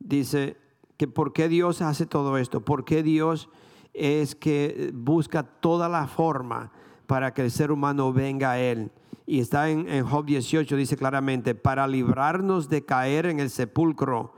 [0.00, 0.56] Dice
[0.96, 3.48] que por qué Dios hace todo esto, por qué Dios
[3.94, 6.72] es que busca toda la forma
[7.06, 8.90] para que el ser humano venga a Él.
[9.26, 14.34] Y está en, Job 18, dice claramente, para librarnos de caer en el sepulcro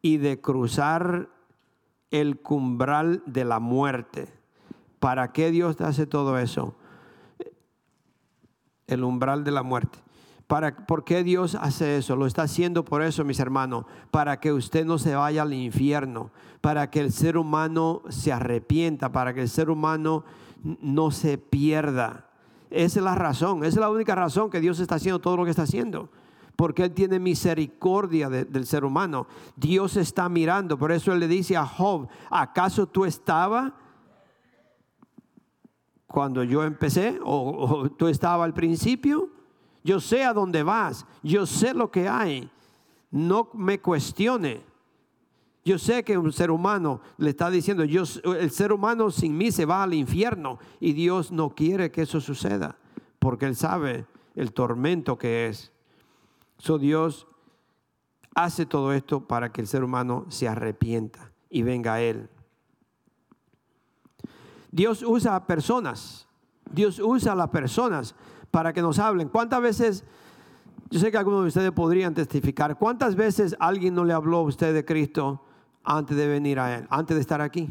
[0.00, 1.30] y de cruzar
[2.10, 4.28] el cumbral de la muerte.
[4.98, 6.76] ¿Para qué Dios hace todo eso?
[8.88, 10.00] El umbral de la muerte.
[10.86, 12.14] ¿Por qué Dios hace eso?
[12.14, 16.30] Lo está haciendo por eso, mis hermanos, para que usted no se vaya al infierno,
[16.60, 20.24] para que el ser humano se arrepienta, para que el ser humano
[20.62, 22.28] no se pierda.
[22.68, 25.44] Esa es la razón, esa es la única razón que Dios está haciendo todo lo
[25.44, 26.10] que está haciendo.
[26.54, 29.26] Porque Él tiene misericordia del ser humano.
[29.56, 30.76] Dios está mirando.
[30.76, 33.72] Por eso Él le dice a Job, ¿acaso tú estabas
[36.06, 37.18] cuando yo empecé?
[37.24, 39.30] ¿O, o tú estabas al principio?
[39.84, 41.06] Yo sé a dónde vas.
[41.22, 42.50] Yo sé lo que hay.
[43.10, 44.62] No me cuestione.
[45.64, 49.64] Yo sé que un ser humano le está diciendo, el ser humano sin mí se
[49.64, 52.76] va al infierno y Dios no quiere que eso suceda
[53.22, 55.70] porque Él sabe el tormento que es.
[56.58, 57.28] So Dios
[58.34, 62.28] hace todo esto para que el ser humano se arrepienta y venga a Él.
[64.72, 66.26] Dios usa a personas,
[66.72, 68.16] Dios usa a las personas
[68.52, 69.28] para que nos hablen.
[69.28, 70.04] ¿Cuántas veces,
[70.90, 74.42] yo sé que algunos de ustedes podrían testificar, cuántas veces alguien no le habló a
[74.42, 75.42] usted de Cristo
[75.82, 77.68] antes de venir a Él, antes de estar aquí?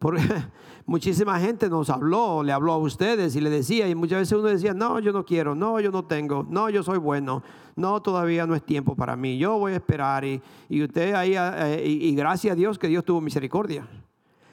[0.00, 0.20] Porque
[0.86, 4.48] muchísima gente nos habló, le habló a ustedes y le decía, y muchas veces uno
[4.48, 7.44] decía, no, yo no quiero, no, yo no tengo, no, yo soy bueno,
[7.76, 10.24] no, todavía no es tiempo para mí, yo voy a esperar.
[10.24, 10.42] Y,
[10.82, 13.86] usted ahí, eh, y, gracias a Dios que Dios tuvo misericordia.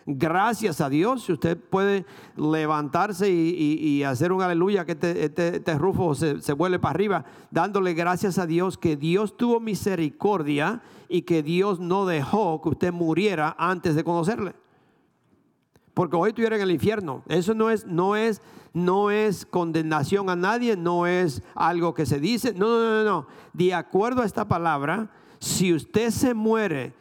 [0.07, 6.13] Gracias a Dios, usted puede levantarse y, hacer un aleluya, que este, este, este rufo
[6.13, 11.41] se, se vuelve para arriba, dándole gracias a Dios que Dios tuvo misericordia y que
[11.41, 14.53] Dios no dejó que usted muriera antes de conocerle
[15.95, 17.23] porque hoy estuviera en el infierno.
[17.27, 18.41] Eso no es, no es,
[18.73, 22.53] no es condenación a nadie, no es algo que se dice.
[22.53, 23.27] No, no, no, no.
[23.53, 26.93] De acuerdo a esta palabra, si usted se muere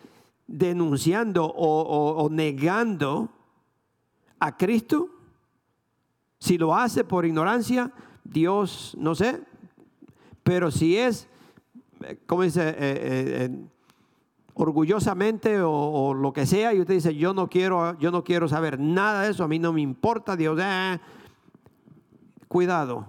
[0.46, 3.30] denunciando o, negando
[4.38, 5.08] a Cristo,
[6.38, 7.92] si lo hace por ignorancia,
[8.24, 9.42] Dios, no sé,
[10.42, 11.28] pero si es,
[12.26, 13.04] como dice, eh, eh,
[13.44, 13.64] eh,
[14.54, 18.78] orgullosamente o, lo que sea y usted dice yo no quiero yo no quiero saber
[18.78, 21.00] nada de eso a mí no me importa Dios eh".
[22.46, 23.06] cuidado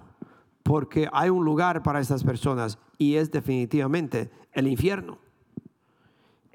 [0.64, 5.18] porque hay un lugar para esas personas y es definitivamente el infierno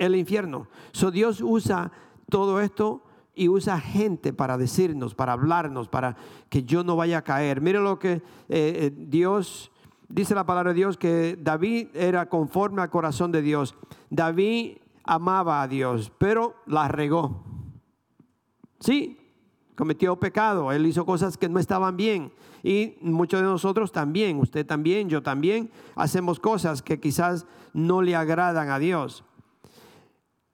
[0.06, 1.92] el infierno so Dios usa
[2.30, 6.16] todo esto y usa gente para decirnos para hablarnos para
[6.50, 9.72] que yo no vaya a caer mire lo que eh, eh, Dios
[10.14, 13.76] dice la palabra de Dios que David era conforme al corazón de Dios.
[14.10, 17.44] David amaba a Dios, pero la regó.
[18.80, 19.18] Sí,
[19.76, 22.32] cometió pecado, él hizo cosas que no estaban bien.
[22.64, 28.16] Y muchos de nosotros también, usted también, yo también, hacemos cosas que quizás no le
[28.16, 29.24] agradan a Dios.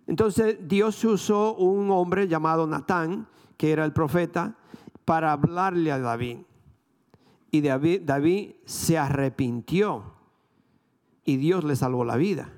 [0.07, 4.55] Entonces Dios usó un hombre llamado Natán, que era el profeta,
[5.05, 6.39] para hablarle a David.
[7.51, 10.13] Y David, David se arrepintió
[11.23, 12.49] y Dios le salvó la vida.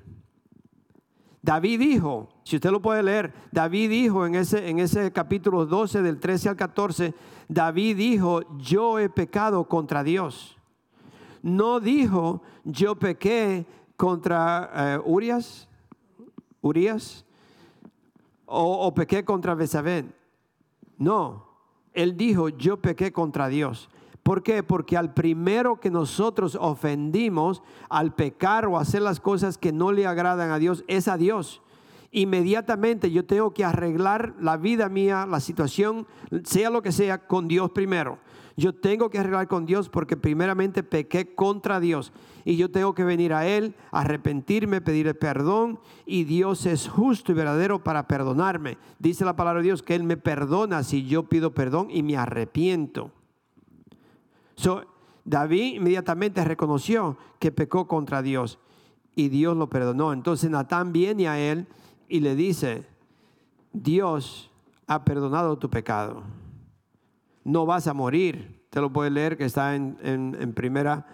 [1.42, 6.02] David dijo, si usted lo puede leer, David dijo en ese, en ese capítulo 12
[6.02, 7.14] del 13 al 14,
[7.48, 10.56] David dijo, yo he pecado contra Dios.
[11.42, 15.68] No dijo, yo pequé contra eh, Urias,
[16.60, 17.24] Urias,
[18.50, 20.12] o, pequé contra Besabén.
[20.98, 21.46] No,
[21.94, 23.88] él dijo, yo pequé contra Dios.
[24.22, 24.62] ¿Por qué?
[24.62, 30.06] Porque al primero que nosotros ofendimos, al pecar o hacer las cosas que no le
[30.06, 31.62] agradan a Dios, es a Dios.
[32.10, 36.06] Inmediatamente yo tengo que arreglar la vida mía, la situación,
[36.44, 38.18] sea lo que sea, con Dios primero.
[38.60, 42.12] Yo tengo que arreglar con Dios porque primeramente pequé contra Dios
[42.44, 47.34] y yo tengo que venir a Él, arrepentirme, pedirle perdón y Dios es justo y
[47.34, 48.76] verdadero para perdonarme.
[48.98, 52.18] Dice la palabra de Dios que Él me perdona si yo pido perdón y me
[52.18, 53.12] arrepiento.
[55.24, 58.58] David inmediatamente reconoció que pecó contra Dios
[59.16, 60.12] y Dios lo perdonó.
[60.12, 61.66] Entonces Natán viene a él
[62.10, 62.86] y le dice,
[63.72, 64.50] Dios
[64.86, 66.24] ha perdonado tu pecado.
[67.50, 68.64] No vas a morir.
[68.70, 71.04] Te lo puedes leer que está en, primera,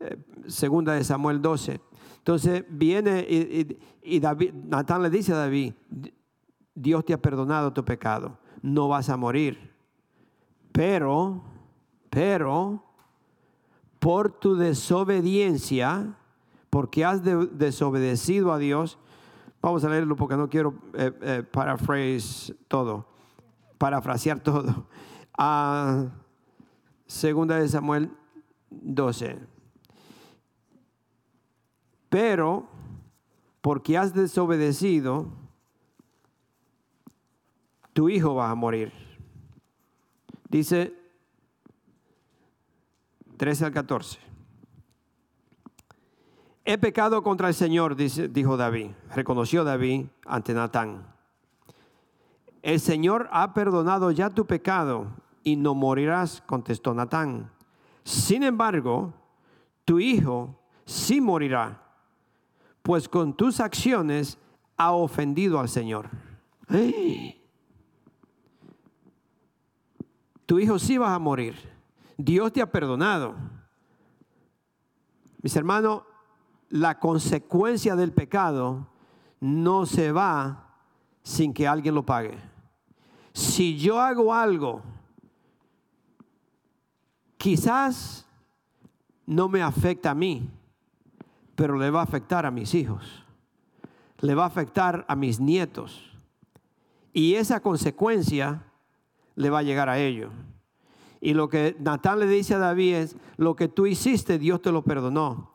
[0.00, 0.16] eh,
[0.48, 1.80] segunda de Samuel 12.
[2.18, 5.74] Entonces viene y, y David, Natán le dice a David,
[6.74, 8.36] Dios te ha perdonado tu pecado.
[8.62, 9.72] No vas a morir.
[10.72, 11.44] Pero,
[12.10, 12.82] pero,
[14.00, 16.16] por tu desobediencia,
[16.68, 18.98] porque has desobedecido a Dios.
[19.62, 23.06] Vamos a leerlo porque no quiero eh, eh, paraphrase todo,
[23.78, 24.86] parafrasear todo.
[25.36, 26.06] Ah,
[27.06, 28.10] segunda de Samuel
[28.70, 29.38] 12.
[32.08, 32.68] Pero,
[33.60, 35.28] porque has desobedecido,
[37.92, 38.92] tu hijo va a morir.
[40.48, 40.94] Dice
[43.36, 44.18] 13 al 14.
[46.64, 51.06] He pecado contra el Señor, dijo David, reconoció David ante Natán.
[52.62, 55.06] El Señor ha perdonado ya tu pecado
[55.46, 57.52] y no morirás, contestó Natán.
[58.02, 59.14] Sin embargo,
[59.84, 61.84] tu hijo sí morirá,
[62.82, 64.38] pues con tus acciones
[64.76, 66.10] ha ofendido al Señor.
[70.46, 71.54] Tu hijo sí va a morir
[72.16, 73.36] Dios te ha perdonado.
[75.42, 76.02] Mis hermanos,
[76.70, 78.88] la consecuencia del pecado
[79.38, 80.80] no se va
[81.22, 82.36] sin que alguien lo pague.
[83.32, 84.82] Si yo hago algo,
[87.46, 88.26] quizás
[89.24, 90.50] no me afecta a mí,
[91.54, 93.24] pero le va a afectar a mis hijos,
[94.18, 96.10] le va a afectar a mis nietos.
[97.12, 98.64] Y esa consecuencia
[99.36, 100.32] le va a llegar a ellos.
[101.20, 104.72] Y lo que Natán le dice a David es, lo que tú hiciste, Dios te
[104.72, 105.52] lo perdonó.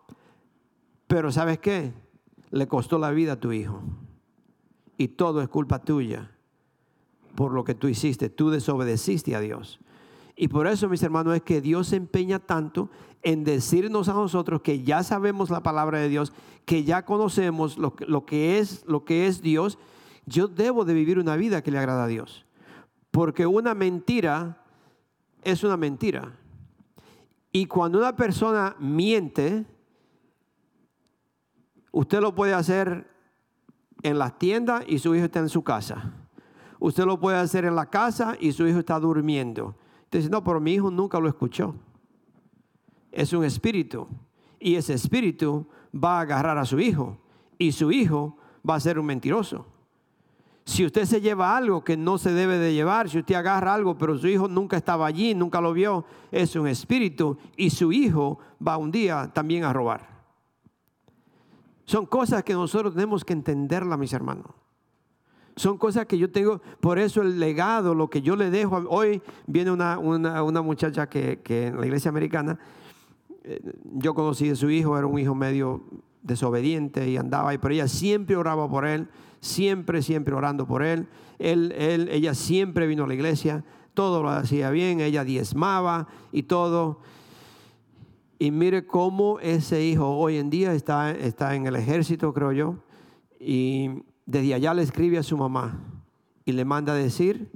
[1.08, 1.92] Pero ¿sabes qué?
[2.52, 3.82] Le costó la vida a tu hijo.
[4.96, 6.32] Y todo es culpa tuya
[7.36, 8.30] por lo que tú hiciste.
[8.30, 9.82] Tú desobedeciste a Dios.
[10.36, 12.90] Y por eso, mis hermanos, es que Dios se empeña tanto
[13.24, 16.34] en decirnos a nosotros que ya sabemos la palabra de Dios,
[16.66, 19.78] que ya conocemos lo, que es, lo que es Dios.
[20.26, 22.46] Yo debo de vivir una vida que le agrada a Dios.
[23.12, 24.64] Porque una mentira
[25.44, 26.34] es una mentira.
[27.52, 29.66] Y cuando una persona miente,
[31.92, 33.12] usted lo puede hacer
[34.04, 36.14] en las tiendas y su hijo está en su casa.
[36.80, 39.76] Usted lo puede hacer en la casa y su hijo está durmiendo.
[40.12, 41.74] Entonces, no, pero mi hijo nunca lo escuchó.
[43.14, 44.10] Es un espíritu.
[44.60, 47.18] Y ese espíritu va a agarrar a su hijo.
[47.58, 48.36] Y su hijo
[48.70, 49.66] va a ser un mentiroso.
[50.66, 53.98] Si usted se lleva algo que no se debe de llevar, si usted agarra algo,
[53.98, 58.38] pero su hijo nunca estaba allí, nunca lo vio, es un espíritu y su hijo
[58.66, 60.10] va un día también a robar.
[61.86, 64.61] Son cosas que nosotros tenemos que entenderla, mis hermanos.
[65.56, 68.84] Son cosas que yo tengo, por eso el legado, lo que yo le dejo.
[68.90, 72.58] Hoy viene una, muchacha que, que, en la iglesia americana,
[73.44, 73.62] eh,
[73.94, 75.84] yo conocí a su hijo, era un hijo medio
[76.22, 79.08] desobediente y andaba ahí, pero ella siempre oraba por él
[79.42, 81.08] siempre, siempre orando por él.
[81.40, 86.44] él, él ella siempre vino a la iglesia, todo lo hacía bien, ella diezmaba y
[86.44, 87.00] todo.
[88.40, 92.76] Y mire cómo ese hijo hoy en día está, está en el ejército, creo yo,
[93.40, 95.80] y desde allá le escribe a su mamá
[96.46, 97.52] y le manda a decir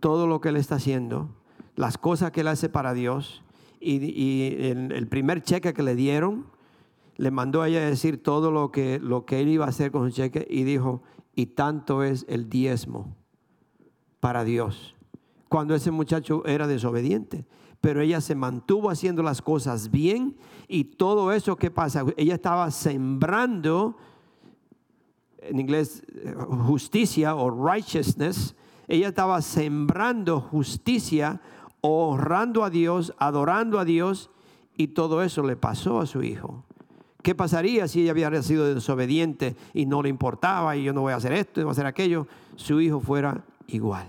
[0.00, 1.28] todo lo que él está haciendo,
[1.76, 3.42] las cosas que él hace para Dios.
[3.80, 6.46] Y, el primer cheque que le dieron,
[7.16, 10.08] le mandó a ella decir todo lo que, lo que él iba a hacer con
[10.08, 11.02] su cheque y dijo,
[11.34, 13.16] y tanto es el diezmo
[14.20, 14.94] para Dios.
[15.48, 17.46] Cuando ese muchacho era desobediente,
[17.80, 20.36] pero ella se mantuvo haciendo las cosas bien
[20.68, 23.96] y todo eso que pasa, ella estaba sembrando,
[25.50, 26.02] en inglés,
[26.66, 28.54] justicia o righteousness,
[28.88, 31.40] ella estaba sembrando justicia,
[31.80, 34.30] honrando a Dios, adorando a Dios,
[34.76, 36.64] y todo eso le pasó a su hijo.
[37.22, 41.12] ¿Qué pasaría si ella hubiera sido desobediente y no le importaba y yo no voy
[41.12, 42.26] a hacer esto, no voy a hacer aquello?
[42.56, 44.06] Su hijo fuera igual.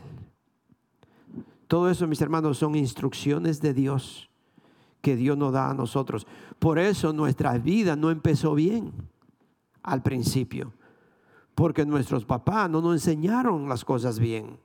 [1.67, 4.29] Todo eso, mis hermanos, son instrucciones de Dios
[5.01, 6.25] que Dios nos da a nosotros.
[6.59, 8.93] Por eso nuestra vida no empezó bien
[9.83, 10.73] al principio,
[11.62, 14.57] porque nuestros papás no nos enseñaron las cosas bien.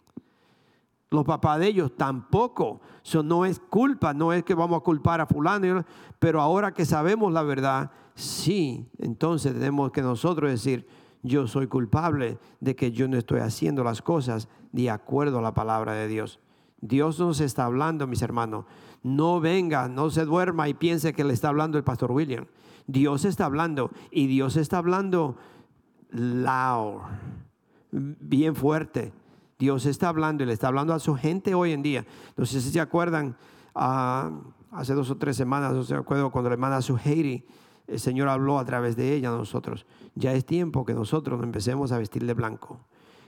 [1.10, 2.80] Los papás de ellos tampoco.
[3.04, 5.84] Eso no es culpa, no es que vamos a culpar a fulano,
[6.18, 10.88] pero ahora que sabemos la verdad, sí, entonces tenemos que nosotros decir,
[11.22, 15.52] yo soy culpable de que yo no estoy haciendo las cosas de acuerdo a la
[15.52, 16.40] palabra de Dios.
[16.80, 18.64] Dios nos está hablando, mis hermanos.
[19.02, 22.46] No venga, no se duerma y piense que le está hablando el pastor William.
[22.86, 25.36] Dios está hablando y Dios está hablando
[27.90, 29.12] bien fuerte.
[29.58, 32.06] Dios está hablando y le está hablando a su gente hoy en día.
[32.36, 33.36] No sé si se acuerdan,
[33.74, 34.30] ah,
[34.70, 37.44] hace dos o tres semanas, no se acuerdo cuando la hermana Suheiri
[37.86, 39.86] el Señor habló a través de ella a nosotros.
[40.14, 42.80] Ya es tiempo que nosotros nos empecemos a vestir de blanco.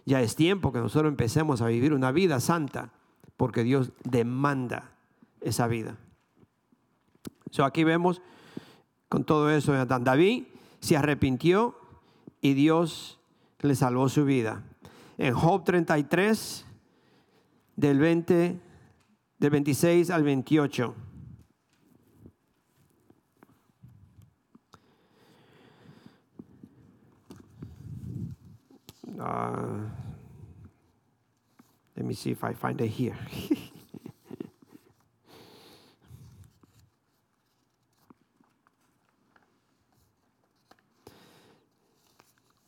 [0.04, 2.90] Ya es tiempo que nosotros empecemos a vivir una vida santa,
[3.36, 4.92] porque Dios demanda
[5.40, 5.96] esa vida.
[7.50, 8.20] So aquí vemos
[9.08, 10.44] con todo eso, David
[10.80, 11.76] se arrepintió
[12.40, 13.18] y Dios
[13.60, 14.62] le salvó su vida.
[15.16, 16.64] En Job 33,
[17.76, 18.60] del 20,
[19.38, 20.94] del 26 al 28.
[29.18, 29.80] Uh,
[31.96, 33.16] let me see if I find it here.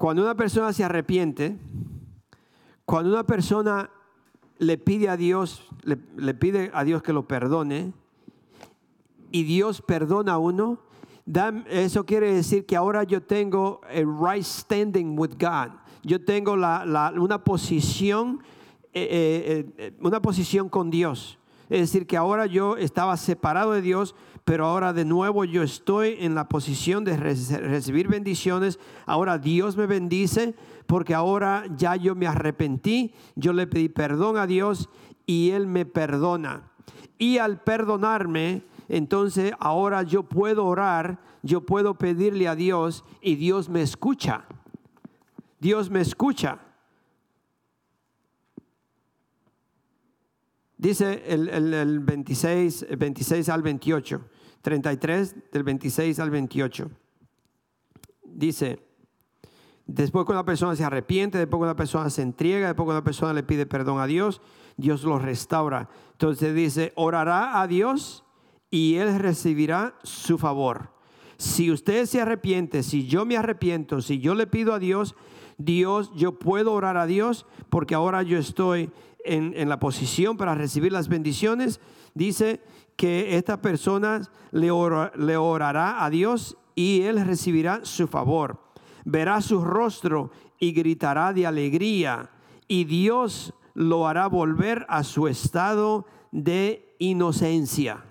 [0.00, 1.58] Cuando una persona se arrepiente,
[2.86, 3.90] cuando una persona
[4.56, 7.92] le pide a Dios, le, le, pide a Dios que lo perdone,
[9.30, 10.78] y Dios perdona a uno,
[11.68, 15.72] eso quiere decir que ahora yo tengo a right standing with God
[16.02, 18.42] yo tengo una posición,
[18.92, 21.38] eh, eh, eh, una posición con Dios.
[21.68, 24.14] Es decir, que ahora yo estaba separado de Dios,
[24.50, 28.80] pero ahora de nuevo yo estoy en la posición de recibir bendiciones.
[29.06, 30.56] Ahora Dios me bendice
[30.88, 34.88] porque ahora ya yo me arrepentí, yo le pedí perdón a Dios
[35.24, 36.68] y Él me perdona.
[37.16, 43.68] Y al perdonarme, entonces ahora yo puedo orar, yo puedo pedirle a Dios y Dios
[43.68, 44.46] me escucha.
[45.60, 46.58] Dios me escucha.
[50.76, 54.29] Dice el, 26, 26 al 28,
[54.62, 56.90] 33 del 26 al 28.
[58.24, 58.78] Dice,
[59.86, 63.04] después que una persona se arrepiente, después que una persona se entrega, después que una
[63.04, 64.40] persona le pide perdón a Dios,
[64.76, 65.88] Dios lo restaura.
[66.12, 68.24] Entonces dice, orará a Dios
[68.70, 70.90] y Él recibirá su favor.
[71.36, 75.14] Si usted se arrepiente, si yo me arrepiento, si yo le pido a Dios,
[75.56, 78.90] Dios, yo puedo orar a Dios porque ahora yo estoy
[79.24, 81.80] en, la posición para recibir las bendiciones.
[82.14, 82.60] Dice
[83.00, 84.20] que esta persona
[84.50, 88.60] le, orará a Dios y Él recibirá su favor.
[89.06, 92.28] Verá su rostro y gritará de alegría
[92.68, 98.04] y Dios lo hará volver a su estado de inocencia.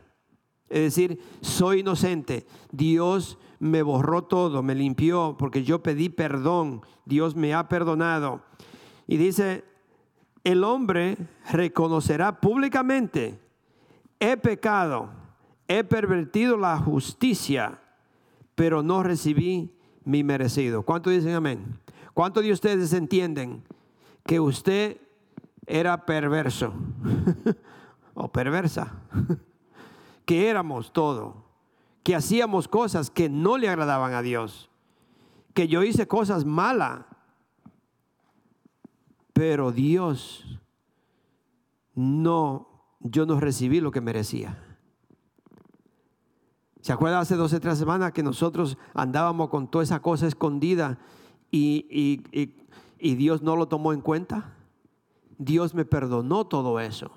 [0.70, 2.48] Es decir, soy inocente.
[2.72, 6.82] Dios me borró todo, me limpió porque yo pedí perdón.
[7.06, 8.42] Dios me ha perdonado.
[9.06, 9.66] Y dice,
[10.44, 11.16] el hombre
[11.52, 13.40] reconocerá públicamente,
[14.20, 15.10] he pecado,
[15.68, 17.80] he pervertido la justicia,
[18.56, 20.84] pero no recibí mi merecido.
[20.84, 21.80] ¿Cuántos dicen amén?
[22.14, 23.64] ¿Cuántos de ustedes entienden
[24.26, 24.98] que usted
[25.66, 26.74] era perverso
[28.14, 28.94] o perversa?
[30.26, 31.46] que éramos todo,
[32.04, 34.70] que hacíamos cosas que no le agradaban a Dios,
[35.54, 37.06] que yo hice cosas malas,
[39.34, 40.60] pero Dios
[41.96, 42.69] no,
[43.00, 44.58] yo no recibí lo que merecía.
[46.82, 50.98] ¿Se acuerda hace 12, tres semanas que nosotros andábamos con toda esa cosa escondida
[51.52, 52.24] y,
[53.00, 54.56] y Dios no lo tomó en cuenta?
[55.38, 57.12] Dios me perdonó todo eso,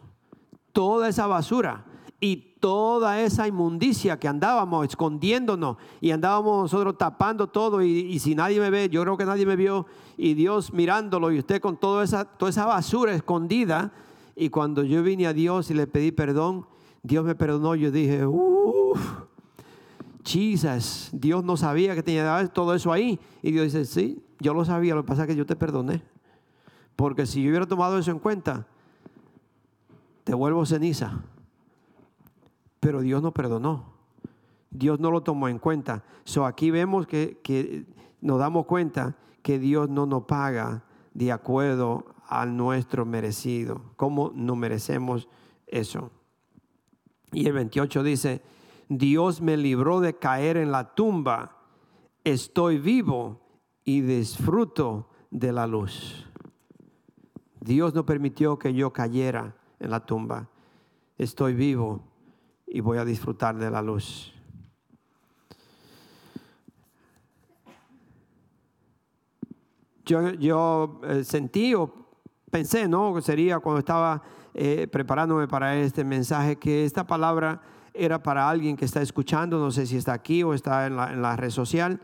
[0.72, 1.85] toda esa basura
[2.20, 8.61] y toda esa inmundicia que andábamos escondiéndonos y andábamos nosotros tapando todo y, si nadie
[8.61, 12.05] me ve, yo creo que nadie me vio y Dios mirándolo y usted con toda
[12.05, 13.93] esa, toda esa basura escondida
[14.37, 16.66] y cuando yo vine a Dios y le pedí perdón,
[17.03, 19.01] Dios me perdonó, yo dije, uff,
[20.24, 24.64] Jesus, Dios no sabía que tenía todo eso ahí y Dios dice, sí, yo lo
[24.64, 26.03] sabía, lo que pasa es que yo te perdoné
[26.97, 28.66] porque si yo hubiera tomado eso en cuenta,
[30.24, 31.22] te vuelvo ceniza
[32.83, 33.85] pero Dios no perdonó.
[34.68, 36.03] Dios no lo tomó en cuenta.
[36.24, 37.87] So aquí vemos que, que
[38.20, 40.83] nos damos cuenta que Dios no nos paga
[41.14, 43.83] de acuerdo al nuestro merecido.
[43.97, 45.29] ¿Cómo no merecemos
[45.66, 46.11] eso?
[47.33, 48.43] Y el 28 dice,
[48.89, 51.57] Dios me libró de caer en la tumba,
[52.25, 53.41] estoy vivo
[53.85, 56.27] y disfruto de la luz.
[57.61, 60.49] Dios no permitió que yo cayera en la tumba,
[61.16, 62.03] estoy vivo
[62.66, 64.33] y voy a disfrutar de la luz.
[70.05, 72.01] Yo, eh, sentí o
[72.53, 73.18] pensé, ¿no?
[73.22, 74.22] Sería cuando estaba
[74.53, 77.62] eh, preparándome para este mensaje, que esta palabra
[77.94, 81.34] era para alguien que está escuchando, no sé si está aquí o está en la,
[81.34, 81.98] red social,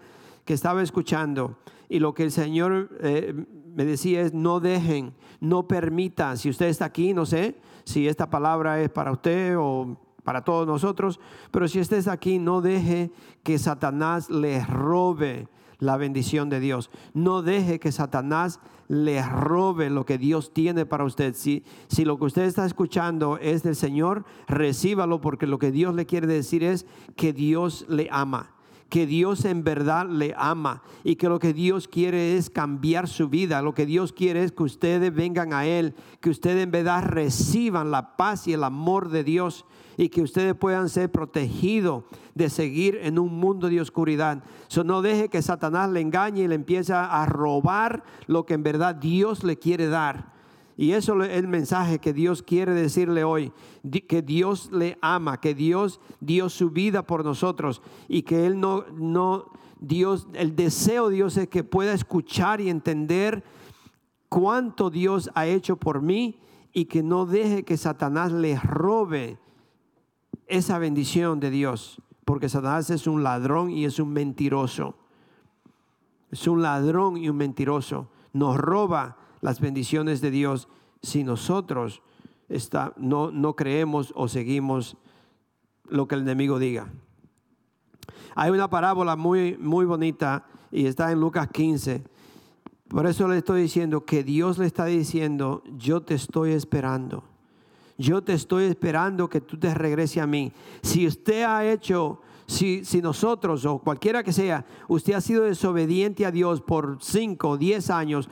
[0.46, 1.58] que estaba escuchando.
[1.90, 3.34] Y lo que el Señor eh,
[3.74, 8.30] me decía es, no dejen, no permitan, si usted está aquí, no sé si esta
[8.30, 11.20] palabra es para usted o para todos nosotros,
[11.50, 13.10] pero si estés aquí, no deje
[13.42, 15.46] que Satanás le robe
[15.78, 16.90] la bendición de Dios.
[17.14, 21.34] No deje que Satanás le robe lo que Dios tiene para usted.
[21.34, 25.94] Si, si lo que usted está escuchando es del Señor, recíbalo porque lo que Dios
[25.94, 26.86] le quiere decir es
[27.16, 28.54] que Dios le ama
[28.88, 33.28] que Dios en verdad le ama y que lo que Dios quiere es cambiar su
[33.28, 33.60] vida.
[33.60, 37.90] Lo que Dios quiere es que ustedes vengan a Él, que ustedes en verdad reciban
[37.90, 39.66] la paz y el amor de Dios
[39.98, 44.42] y que ustedes puedan ser protegidos de seguir en un mundo de oscuridad.
[44.68, 48.62] So, no deje que Satanás le engañe y le empiece a robar lo que en
[48.62, 50.38] verdad Dios le quiere dar.
[50.76, 53.52] Y eso es el mensaje que Dios quiere decirle hoy,
[54.06, 58.84] que Dios le ama, que Dios dio su vida por nosotros y que Él no,
[58.96, 63.42] no, Dios, el deseo de Dios es que pueda escuchar y entender
[64.28, 66.38] cuánto Dios ha hecho por mí
[66.72, 69.36] y que no deje que Satanás le robe
[70.48, 74.96] esa bendición de Dios, porque Satanás es un ladrón y es un mentiroso.
[76.30, 78.10] Es un ladrón y un mentiroso.
[78.32, 80.68] Nos roba las bendiciones de Dios
[81.02, 82.02] si nosotros
[82.48, 84.96] está, no, no creemos o seguimos
[85.88, 86.90] lo que el enemigo diga.
[88.34, 92.04] Hay una parábola muy, muy bonita y está en Lucas 15.
[92.88, 97.24] Por eso le estoy diciendo que Dios le está diciendo, yo te estoy esperando.
[97.98, 100.52] Yo te estoy esperando que tú te regrese a mí.
[100.82, 106.24] Si usted ha hecho, si, si nosotros o cualquiera que sea, usted ha sido desobediente
[106.24, 108.30] a Dios por 5, 10 años,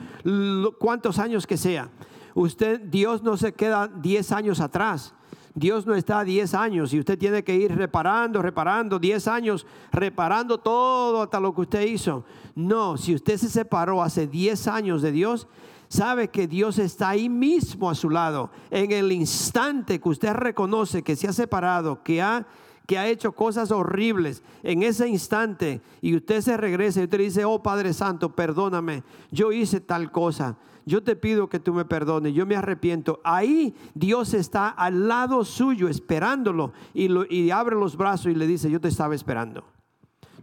[0.79, 1.89] cuántos años que sea,
[2.33, 5.13] usted, Dios no se queda 10 años atrás.
[5.53, 10.59] Dios no está 10 años y usted tiene que ir reparando, reparando, 10 años, reparando
[10.59, 12.23] todo hasta lo que usted hizo.
[12.53, 15.47] No, si usted se separó hace 10 años de Dios,
[15.87, 18.51] sabe que Dios está ahí mismo a su lado.
[18.69, 22.45] En el instante que usted reconoce que se ha separado, que ha
[22.87, 27.43] que ha hecho cosas horribles en ese instante y usted se regresa y usted dice,
[27.43, 32.33] oh Padre Santo, perdóname, yo hice tal cosa, yo te pido que tú me perdones,
[32.33, 33.19] yo me arrepiento.
[33.25, 38.47] Ahí Dios está al lado suyo esperándolo y, lo, y abre los brazos y le
[38.47, 39.65] dice, yo te estaba esperando,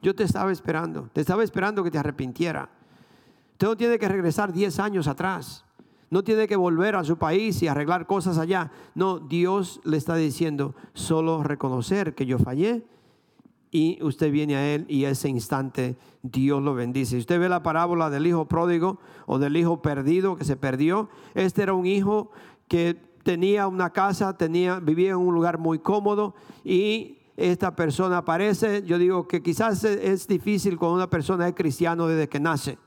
[0.03, 2.69] yo te estaba esperando, te estaba esperando que te arrepintiera.
[3.55, 5.65] Usted no tiene que regresar 10 años atrás.
[6.11, 8.73] No tiene que volver a su país y arreglar cosas allá.
[8.97, 12.85] No, Dios le está diciendo solo reconocer que yo fallé
[13.71, 17.17] y usted viene a Él y ese instante Dios lo bendice.
[17.17, 21.63] Usted ve la parábola del hijo pródigo o del hijo perdido que se perdió, este
[21.63, 22.31] era un hijo
[22.67, 26.35] que tenía una casa, tenía, vivía en un lugar muy cómodo
[26.65, 28.83] y esta persona aparece.
[28.85, 32.79] Yo digo que quizás es difícil con una persona es cristiano desde que nace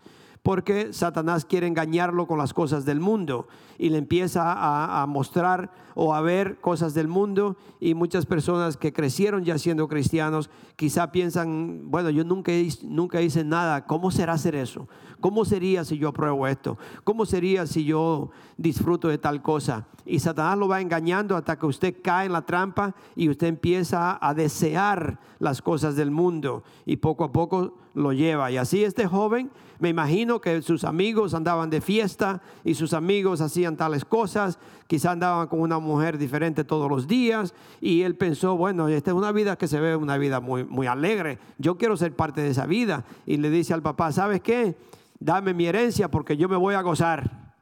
[0.44, 6.14] porque Satanás quiere engañarlo con las cosas del mundo y le empieza a, mostrar o
[6.14, 11.90] a ver cosas del mundo y muchas personas que crecieron ya siendo cristianos quizá piensan,
[11.90, 12.52] bueno, yo nunca,
[12.84, 14.88] nunca hice nada, ¿cómo será hacer eso?
[15.20, 16.78] ¿Cómo sería si yo apruebo esto?
[17.04, 19.88] ¿Cómo sería si yo disfruto de tal cosa?
[20.06, 24.18] Y Satanás lo va engañando hasta que usted cae en la trampa y usted empieza
[24.22, 28.52] a desear las cosas del mundo y poco a poco lo lleva.
[28.52, 33.42] Y así este joven, me imagino que sus amigos andaban de fiesta y sus amigos
[33.42, 34.58] hacían tales cosas,
[34.88, 39.18] quizá andaban con una mujer diferente todos los días y él pensó, bueno, esta es
[39.18, 42.50] una vida que se ve una vida muy, muy alegre, yo quiero ser parte de
[42.50, 43.06] esa vida.
[43.26, 44.78] Y le dice al papá, ¿sabes qué?
[45.20, 47.54] Dame mi herencia porque yo me voy a gozar.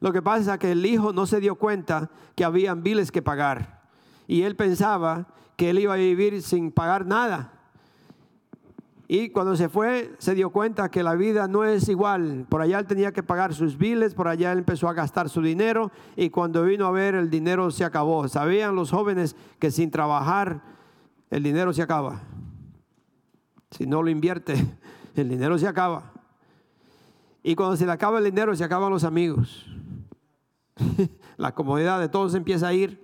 [0.00, 3.22] Lo que pasa es que el hijo no se dio cuenta que habían biles que
[3.22, 3.82] pagar
[4.26, 7.53] y él pensaba que él iba a vivir sin pagar nada.
[9.06, 12.46] Y cuando se fue, se dio cuenta que la vida no es igual.
[12.48, 15.42] Por allá él tenía que pagar sus biles, por allá él empezó a gastar su
[15.42, 18.26] dinero y cuando vino a ver el dinero se acabó.
[18.28, 20.62] Sabían los jóvenes que sin trabajar
[21.30, 22.22] el dinero se acaba.
[23.70, 24.54] Si no lo invierte,
[25.16, 26.12] el dinero se acaba.
[27.42, 29.66] Y cuando se le acaba el dinero, se acaban los amigos.
[31.36, 33.03] la comodidad de todos empieza a ir.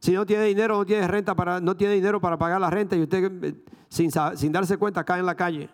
[0.00, 2.96] Si no tiene dinero, no tiene renta para, no tiene dinero para pagar la renta
[2.96, 3.54] y usted eh,
[3.88, 5.68] sin, sin darse cuenta cae en la calle.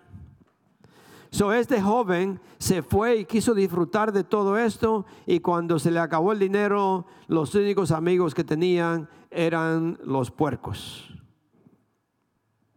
[1.31, 6.01] So, este joven se fue y quiso disfrutar de todo esto y cuando se le
[6.01, 11.13] acabó el dinero, los únicos amigos que tenían eran los puercos.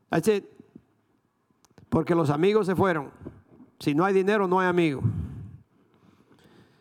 [0.09, 0.45] Así,
[1.89, 3.11] porque los amigos se fueron.
[3.79, 5.01] Si no hay dinero, no hay amigo.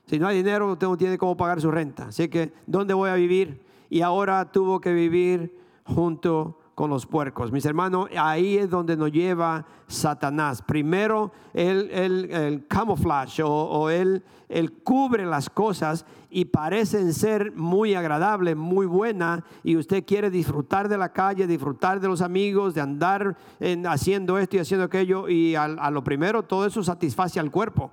[0.06, 2.08] Si no hay dinero, usted no tiene cómo pagar su renta.
[2.08, 3.67] Así que, ¿dónde voy a vivir?
[3.90, 7.50] Y ahora tuvo que vivir junto con los puercos.
[7.50, 10.62] Mis hermanos, ahí es donde nos lleva Satanás.
[10.62, 14.22] Primero, él, el camouflage o, él,
[14.84, 20.98] cubre las cosas y parecen ser muy agradables, muy buenas, y usted quiere disfrutar de
[20.98, 23.36] la calle, disfrutar de los amigos, de andar
[23.88, 27.90] haciendo esto y haciendo aquello, y a lo primero todo eso satisface al cuerpo.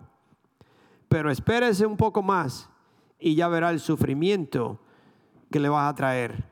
[1.07, 2.69] Pero espérese un poco más
[3.17, 4.79] y ya verá el sufrimiento
[5.51, 6.43] que le vas a traer.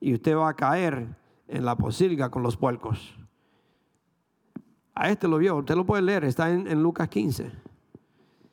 [0.00, 1.16] Y usted va a caer
[1.48, 3.16] en la posilga con los puercos.
[4.94, 7.50] A este lo vio, usted lo puede leer, está en, Lucas 15.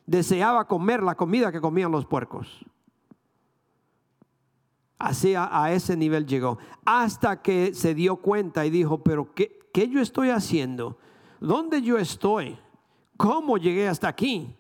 [0.06, 2.66] Deseaba comer la comida que comían los puercos.
[4.98, 6.58] Así a, ese nivel llegó.
[6.86, 10.98] Hasta que se dio cuenta y dijo, pero ¿qué, ¿qué yo estoy haciendo?
[11.40, 12.58] ¿Dónde yo estoy?
[13.18, 14.56] ¿Cómo llegué hasta aquí?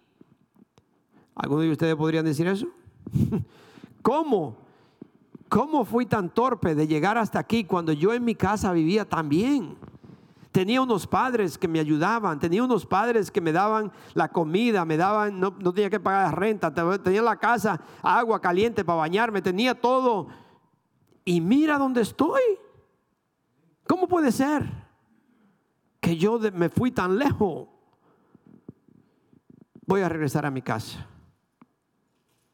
[1.35, 2.67] ¿Alguno de ustedes podrían decir eso?
[4.01, 4.57] ¿Cómo
[5.51, 9.27] ¿Cómo fui tan torpe de llegar hasta aquí cuando yo en mi casa vivía tan
[9.27, 9.75] bien?
[10.53, 14.95] Tenía unos padres que me ayudaban, tenía unos padres que me daban la comida, me
[14.95, 16.73] daban, no, tenía que pagar la renta,
[17.03, 20.29] tenía la casa, agua caliente para bañarme, tenía todo.
[21.25, 22.41] Y mira dónde estoy.
[23.85, 24.71] ¿Cómo puede ser
[25.99, 27.67] que yo me fui tan lejos?
[29.85, 31.05] Voy a regresar a mi casa.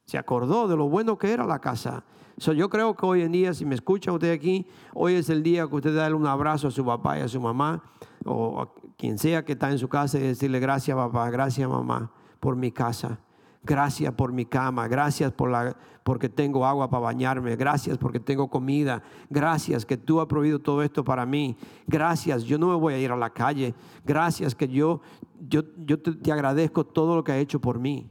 [0.05, 2.03] Se acordó de lo bueno que era la casa
[2.39, 5.41] So, yo creo que hoy en día, si me escucha usted aquí, hoy es el
[5.41, 7.83] día que usted da un abrazo a su papá y a su mamá,
[8.25, 12.11] o a quien sea que está en su casa, y decirle gracias papá, gracias mamá
[12.39, 13.19] por mi casa.
[13.63, 18.49] Gracias por mi cama, gracias por la, porque tengo agua para bañarme, gracias porque tengo
[18.49, 22.93] comida, gracias que tú has proveído todo esto para mí, gracias, yo no me voy
[22.93, 23.73] a ir a la calle,
[24.05, 25.01] gracias que yo,
[25.49, 28.09] yo, yo te, te agradezco todo lo que has hecho por mí.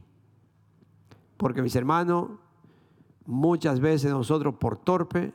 [1.37, 2.29] Porque mis hermanos,
[3.27, 5.33] muchas veces nosotros por torpe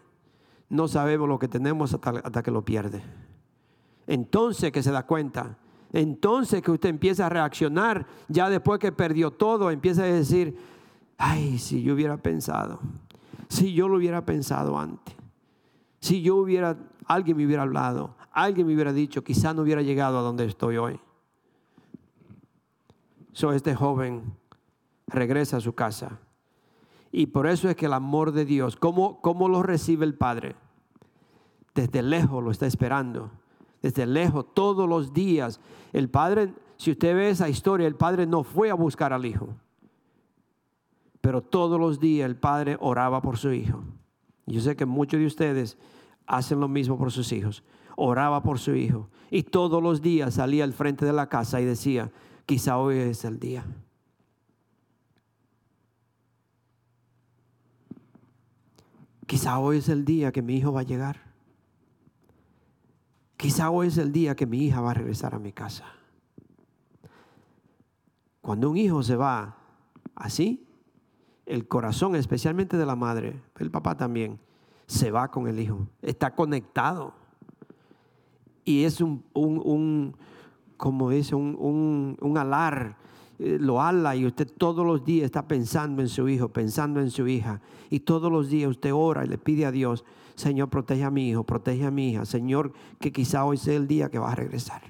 [0.68, 3.02] no sabemos lo que tenemos hasta, que lo pierde.
[4.06, 5.58] Entonces que se da cuenta,
[5.92, 10.56] entonces que usted empieza a reaccionar, ya después que perdió todo, empieza a decir,
[11.18, 12.80] ay, si yo hubiera pensado,
[13.48, 15.14] si yo lo hubiera pensado antes,
[16.00, 20.18] si yo hubiera, alguien me hubiera hablado, alguien me hubiera dicho, quizá no hubiera llegado
[20.18, 20.98] a donde estoy hoy.
[23.32, 24.34] So, este joven
[25.06, 26.18] regresa a su casa.
[27.12, 30.56] Y por eso es que el amor de Dios, ¿cómo, cómo lo recibe el Padre?
[31.74, 33.30] Desde lejos lo está esperando.
[33.82, 35.60] Desde lejos, todos los días.
[35.92, 39.48] El Padre, si usted ve esa historia, el Padre no fue a buscar al Hijo.
[41.20, 43.84] Pero todos los días el Padre oraba por su Hijo.
[44.46, 45.76] Yo sé que muchos de ustedes
[46.26, 47.62] hacen lo mismo por sus hijos.
[47.94, 49.08] Oraba por su Hijo.
[49.30, 52.10] Y todos los días salía al frente de la casa y decía,
[52.46, 53.64] quizá hoy es el día.
[59.32, 61.22] Quizá hoy es el día que mi hijo va a llegar.
[63.38, 65.86] Quizá hoy es el día que mi hija va a regresar a mi casa.
[68.42, 69.56] Cuando un hijo se va
[70.14, 70.68] así,
[71.46, 74.38] el corazón, especialmente de la madre, el papá también,
[74.86, 75.88] se va con el hijo.
[76.02, 77.14] Está conectado.
[78.66, 80.14] Y es un, un,
[80.76, 82.98] como dice, un, un, un alar
[83.42, 87.26] lo ala y usted todos los días está pensando en su hijo, pensando en su
[87.26, 87.60] hija.
[87.90, 91.28] Y todos los días usted ora y le pide a Dios, Señor, protege a mi
[91.28, 92.24] hijo, protege a mi hija.
[92.24, 94.82] Señor, que quizá hoy sea el día que va a regresar.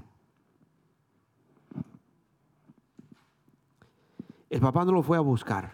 [4.51, 5.73] El papá no lo fue a buscar.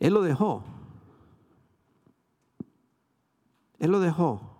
[0.00, 0.64] Él lo dejó.
[3.78, 4.57] Él lo dejó.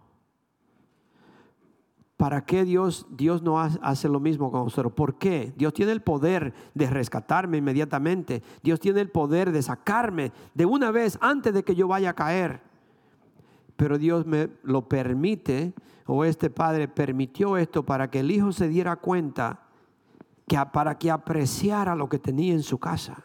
[2.19, 4.93] ¿Para qué Dios, Dios no hace lo mismo con nosotros?
[4.93, 5.55] ¿Por qué?
[5.57, 8.43] Dios tiene el poder de rescatarme inmediatamente.
[8.61, 12.15] Dios tiene el poder de sacarme de una vez antes de que yo vaya a
[12.15, 12.61] caer.
[13.77, 15.75] Pero Dios me lo permite,
[16.07, 19.69] o este padre permitió esto para que el hijo se diera cuenta,
[20.49, 23.25] que, para que apreciara lo que tenía en su casa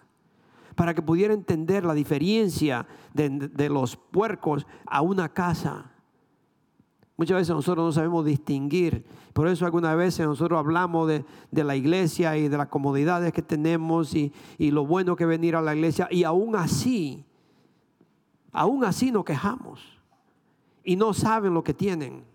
[0.75, 5.92] para que pudiera entender la diferencia de, de, los puercos a una casa.
[7.15, 9.05] Muchas veces nosotros no sabemos distinguir.
[9.33, 14.15] Por eso algunas veces nosotros hablamos de, la iglesia y de las comodidades que tenemos
[14.15, 16.07] y, y, lo bueno que venir a la iglesia.
[16.09, 17.23] Y aún así,
[18.51, 19.81] aún así nos quejamos.
[20.83, 22.32] Y no saben lo que tienen.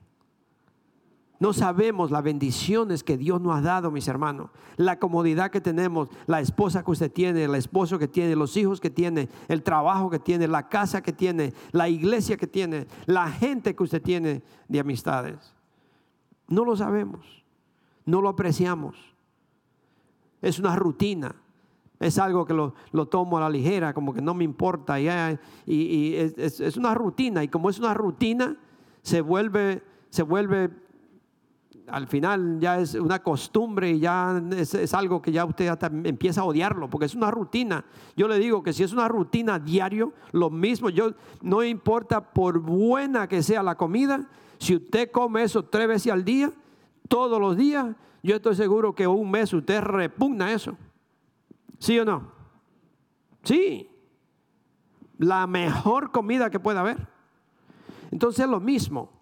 [1.41, 4.51] No sabemos las bendiciones que Dios nos ha dado, mis hermanos.
[4.77, 8.81] La comodidad que tenemos, la esposa que usted tiene, el esposo que tiene, los hijos
[8.81, 13.31] que tiene, el trabajo que tiene, la casa que tiene, la iglesia que tiene, la
[13.31, 15.55] gente que usted tiene de amistades.
[16.49, 17.25] No lo sabemos,
[18.05, 18.97] no lo apreciamos.
[20.43, 21.37] Es una rutina.
[22.01, 22.75] Es algo que lo,
[23.07, 25.01] tomo a la ligera, como que no me importa.
[25.01, 25.09] Y,
[25.67, 27.43] y, es, es, una rutina.
[27.43, 28.57] Y como es una rutina,
[29.03, 30.71] se vuelve, se vuelve
[31.91, 36.43] al final ya es una costumbre y ya es, algo que ya usted hasta empieza
[36.43, 37.85] a odiarlo, porque es una rutina.
[38.17, 41.13] Yo le digo que si es una rutina diario, lo mismo, yo
[41.43, 44.29] no importa por buena que sea la comida,
[44.59, 46.53] si usted come eso tres veces al día,
[47.09, 50.77] todos los días, yo estoy seguro que un mes usted repugna eso.
[51.79, 52.33] ¿Sí o no?
[53.43, 53.89] Sí.
[55.19, 57.09] La mejor comida que pueda haber.
[58.11, 59.18] Entonces es lo mismo.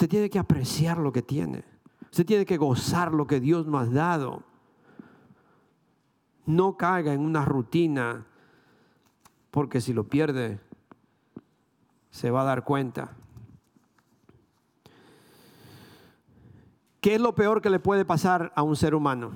[0.00, 1.62] Usted tiene que apreciar lo que tiene.
[2.04, 4.42] Usted tiene que gozar lo que Dios nos ha dado.
[6.46, 8.24] No caiga en una rutina,
[9.50, 10.58] porque si lo pierde,
[12.10, 13.14] se va a dar cuenta.
[17.02, 19.32] ¿Qué es lo peor que le puede pasar a un ser humano?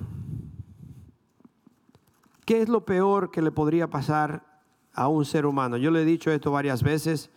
[2.43, 4.63] ¿Qué es lo peor que le podría pasar
[4.93, 5.77] a un ser humano?
[5.77, 7.29] Yo le he dicho esto varias veces.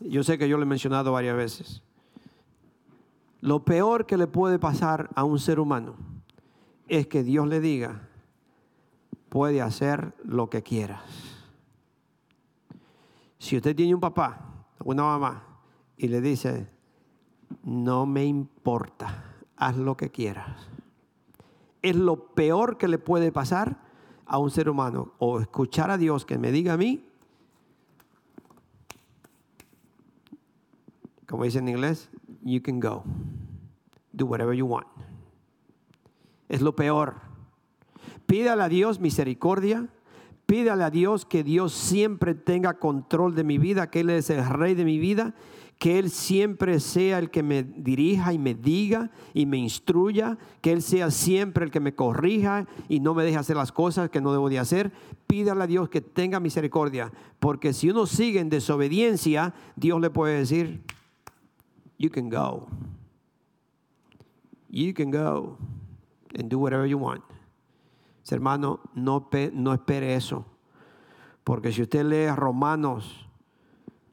[0.00, 1.85] Yo sé que yo lo he mencionado varias veces.
[3.40, 5.94] Lo peor que le puede pasar a un ser humano
[6.88, 8.08] es que Dios le diga,
[9.28, 11.02] puede hacer lo que quieras.
[13.38, 14.40] Si usted tiene un papá,
[14.84, 15.42] una mamá,
[15.96, 16.68] y le dice,
[17.62, 20.68] no me importa, haz lo que quieras.
[21.82, 23.80] Es lo peor que le puede pasar
[24.26, 27.04] a un ser humano o escuchar a Dios que me diga a mí,
[31.26, 32.08] como dice en inglés,
[32.52, 33.04] you can go.
[34.12, 34.86] Do whatever you want.
[36.48, 37.20] Es lo peor.
[38.26, 39.88] Pídale a Dios misericordia.
[40.46, 44.48] Pídale a Dios que Dios siempre tenga control de mi vida, que Él es el
[44.48, 45.34] rey de mi vida
[45.78, 50.72] que Él siempre sea el que me dirija y me diga y me instruya, que
[50.72, 54.20] Él sea siempre el que me corrija y no me deje hacer las cosas que
[54.20, 54.92] no debo de hacer.
[55.26, 60.38] Pídale a Dios que tenga misericordia, porque si uno sigue en desobediencia, Dios le puede
[60.38, 60.80] decir,
[61.98, 62.68] you can go.
[64.68, 65.56] You can go
[66.34, 67.22] and do whatever you want.
[68.28, 70.44] Hermano, no, no espere eso.
[71.44, 73.26] Porque si usted lee Romanos,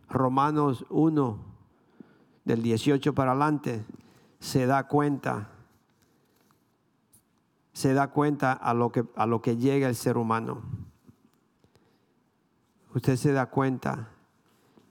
[0.07, 1.39] Romanos 1,
[2.45, 3.83] del 18 para adelante,
[4.39, 5.49] se da cuenta,
[7.73, 10.61] se da cuenta a lo que, a lo que llega el ser humano.
[12.93, 14.09] Usted se da cuenta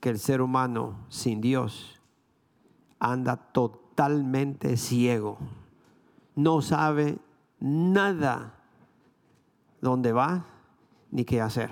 [0.01, 2.01] que el ser humano sin Dios
[3.03, 5.37] anda totalmente ciego.
[6.35, 7.17] No sabe
[7.59, 8.55] nada
[9.81, 10.45] dónde va
[11.11, 11.69] ni qué hacer.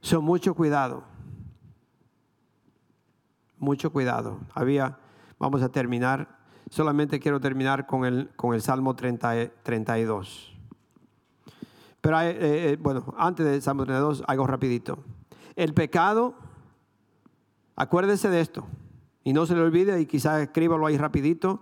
[0.00, 1.16] Son mucho cuidado
[3.58, 4.38] mucho cuidado.
[4.54, 4.98] Había,
[5.38, 6.38] vamos a terminar,
[6.70, 10.54] solamente quiero terminar con el, con el Salmo 30, 32.
[12.00, 14.98] Pero eh, eh, bueno, antes del Salmo 32, algo rapidito.
[15.56, 16.34] El pecado,
[17.74, 18.66] acuérdese de esto,
[19.26, 21.60] y no se le olvide, y quizás escríbalo ahí rapidito,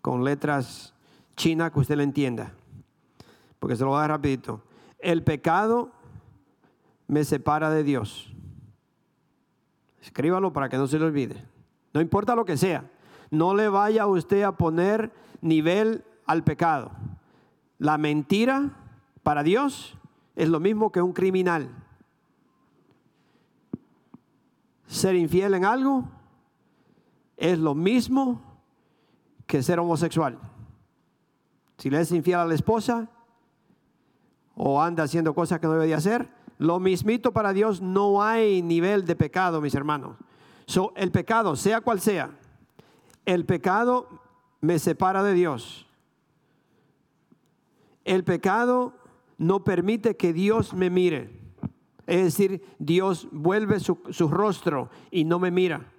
[0.00, 0.94] con letras
[1.36, 2.54] chinas que usted le entienda,
[3.58, 4.62] porque se lo va a dar rapidito.
[4.98, 5.92] El pecado
[7.08, 8.32] me separa de Dios.
[10.00, 11.44] Escríbalo para que no se le olvide.
[11.92, 12.90] No importa lo que sea.
[13.30, 16.92] No le vaya usted a poner nivel al pecado.
[17.76, 18.70] La mentira
[19.22, 19.98] para Dios
[20.34, 21.68] es lo mismo que un criminal.
[24.86, 26.08] Ser infiel en algo
[27.42, 28.40] es lo mismo
[29.48, 30.38] que ser homosexual.
[31.76, 33.10] Si le es infiel a la esposa
[34.54, 36.28] o anda haciendo cosas que no debe de hacer,
[36.58, 40.16] lo mismito para Dios no hay nivel de pecado, mis hermanos.
[40.66, 42.30] So, el pecado, sea cual sea,
[43.26, 44.06] el pecado
[44.60, 45.88] me separa de Dios.
[48.04, 48.94] El pecado
[49.36, 51.40] no permite que Dios me mire.
[52.06, 55.91] Es decir, Dios vuelve su rostro y no me mira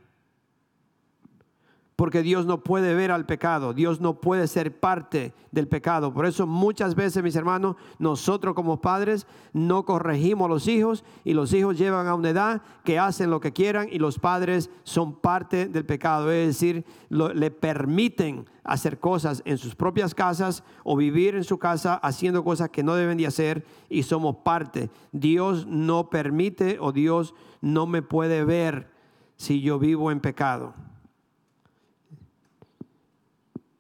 [1.96, 6.14] porque Dios no puede ver al pecado, Dios no puede ser parte del pecado.
[6.14, 11.34] Por eso muchas veces, mis hermanos, nosotros como padres no corregimos a los hijos y
[11.34, 15.14] los hijos llevan a una edad que hacen lo que quieran y los padres son
[15.14, 21.36] parte del pecado, es decir, le permiten hacer cosas en sus propias casas o vivir
[21.36, 24.90] en su casa haciendo cosas que no deben de hacer y somos parte.
[25.12, 28.90] Dios no permite o Dios no me puede ver
[29.36, 30.74] si yo vivo en pecado.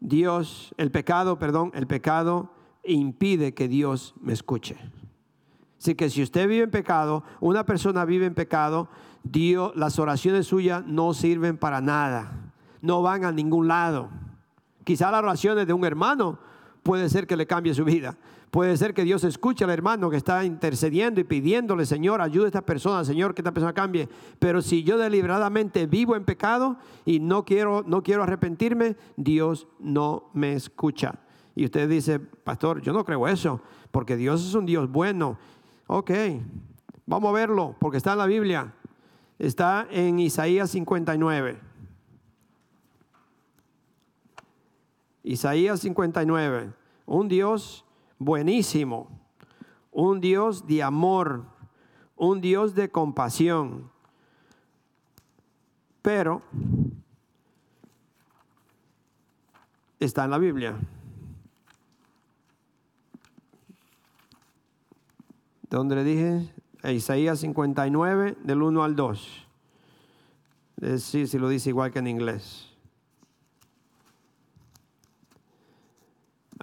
[0.03, 2.51] Dios, el pecado, perdón, el pecado
[2.83, 4.77] impide que Dios me escuche.
[5.79, 8.89] Así que si usted vive en pecado, una persona vive en pecado,
[9.23, 12.51] Dios, las oraciones suyas no sirven para nada,
[12.81, 14.09] no van a ningún lado.
[14.83, 16.37] Quizá las oraciones de un hermano
[16.83, 18.17] puede ser que le cambie su vida,
[18.53, 22.47] Puede ser que Dios escuche al hermano que está intercediendo y pidiéndole, Señor, ayude a
[22.49, 24.07] esta persona, Señor, que esta persona cambie.
[24.37, 30.29] Pero si yo deliberadamente vivo en pecado y no quiero, no quiero arrepentirme, Dios no
[30.33, 31.15] me escucha.
[31.55, 35.39] Y usted dice, pastor, yo no creo eso, porque Dios es un Dios bueno.
[35.87, 36.11] Ok,
[37.07, 38.71] vamos a verlo, porque está en la Biblia.
[39.39, 41.59] Está en Isaías 59.
[45.23, 46.71] Isaías 59.
[47.07, 47.83] Un Dios
[48.23, 49.07] buenísimo,
[49.91, 51.45] un Dios de amor,
[52.15, 53.91] un Dios de compasión.
[56.01, 56.41] Pero
[59.99, 60.75] está en la Biblia.
[65.69, 66.53] Donde le dije,
[66.83, 69.47] Isaías 59, del 1 al 2.
[70.81, 72.69] Es decir, si lo dice igual que en inglés.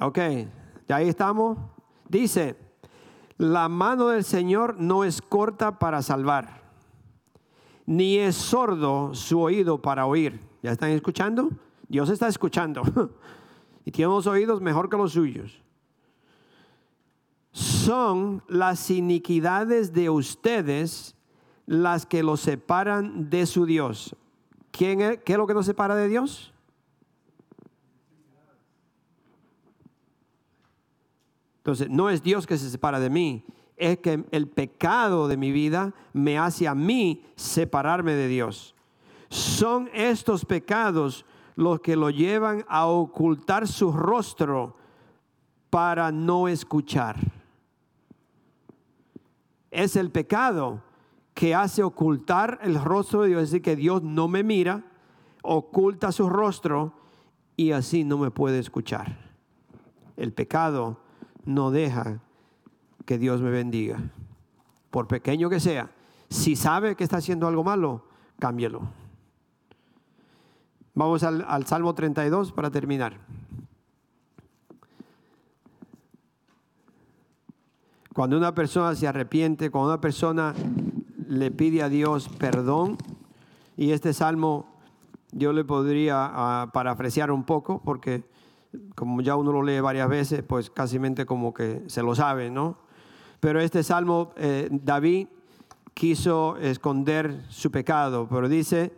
[0.01, 0.19] Ok,
[0.93, 1.59] ahí estamos.
[2.09, 2.57] Dice,
[3.39, 6.63] la mano del Señor no es corta para salvar,
[7.87, 10.41] ni es sordo su oído para oír.
[10.63, 11.51] ¿Ya están escuchando?
[11.89, 12.83] Dios está escuchando.
[13.85, 15.63] y tiene los oídos mejor que los suyos.
[17.53, 21.17] Son las iniquidades de ustedes
[21.67, 24.15] las que los separan de su Dios.
[24.71, 26.53] ¿Quién es, ¿Qué es lo que nos separa de Dios?
[31.89, 33.45] No es Dios que se separa de mí,
[33.77, 38.75] es que el pecado de mi vida me hace a mí separarme de Dios.
[39.31, 41.25] Son estos pecados
[41.57, 44.77] los que lo llevan a ocultar su rostro
[45.71, 47.17] para no escuchar.
[49.71, 50.83] Es el pecado
[51.33, 54.85] que hace ocultar el rostro de Dios, es decir, que Dios no me mira,
[55.43, 56.93] oculta su rostro
[57.57, 59.31] y así no me puede escuchar.
[60.17, 60.99] El pecado
[61.45, 62.21] no deja
[63.05, 63.99] que Dios me bendiga,
[64.91, 65.91] por pequeño que sea.
[66.29, 68.05] Si sabe que está haciendo algo malo,
[68.39, 68.83] cámbielo.
[70.95, 73.19] Vamos al, al Salmo 32 para terminar.
[78.15, 80.55] Cuando una persona se arrepiente, cuando una persona
[81.29, 82.99] le pide a Dios perdón,
[83.77, 84.67] y este salmo
[85.33, 88.25] yo le podría uh, parafrasear un poco, porque
[88.95, 92.79] como ya uno lo lee varias veces, pues casi como que se lo sabe, ¿no?
[93.41, 95.29] Pero este salmo, eh, David
[95.95, 98.93] quiso esconder su pecado, pero dice,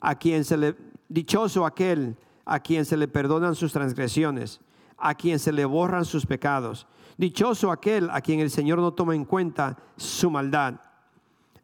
[0.00, 0.74] a quien se le,
[1.08, 4.60] dichoso aquel a quien se le perdonan sus transgresiones,
[4.98, 6.86] a quien se le borran sus pecados.
[7.16, 10.80] Dichoso aquel a quien el Señor no toma en cuenta su maldad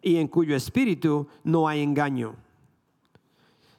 [0.00, 2.36] y en cuyo espíritu no hay engaño.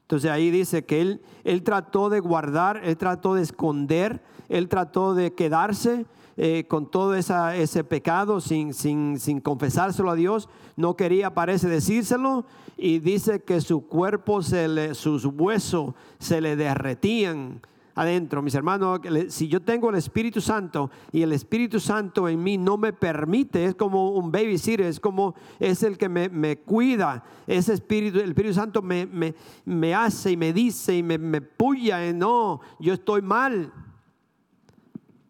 [0.07, 5.13] Entonces ahí dice que él, él trató de guardar, él trató de esconder, él trató
[5.13, 6.05] de quedarse
[6.37, 10.47] eh, con todo ese pecado sin, sin, sin confesárselo a Dios.
[10.77, 12.45] No quería, parece, decírselo.
[12.77, 17.59] Y dice que su cuerpo, se le, sus huesos se le derretían
[17.97, 18.43] adentro.
[18.43, 22.77] Mis hermanos, si yo tengo el Espíritu Santo y el Espíritu Santo en mí no
[22.77, 27.23] me permite, es como un babysitter, es como es el que me, cuida.
[27.47, 29.33] Ese Espíritu, el Espíritu Santo me,
[29.65, 33.73] me, hace y me dice y me, puya, no, yo estoy mal.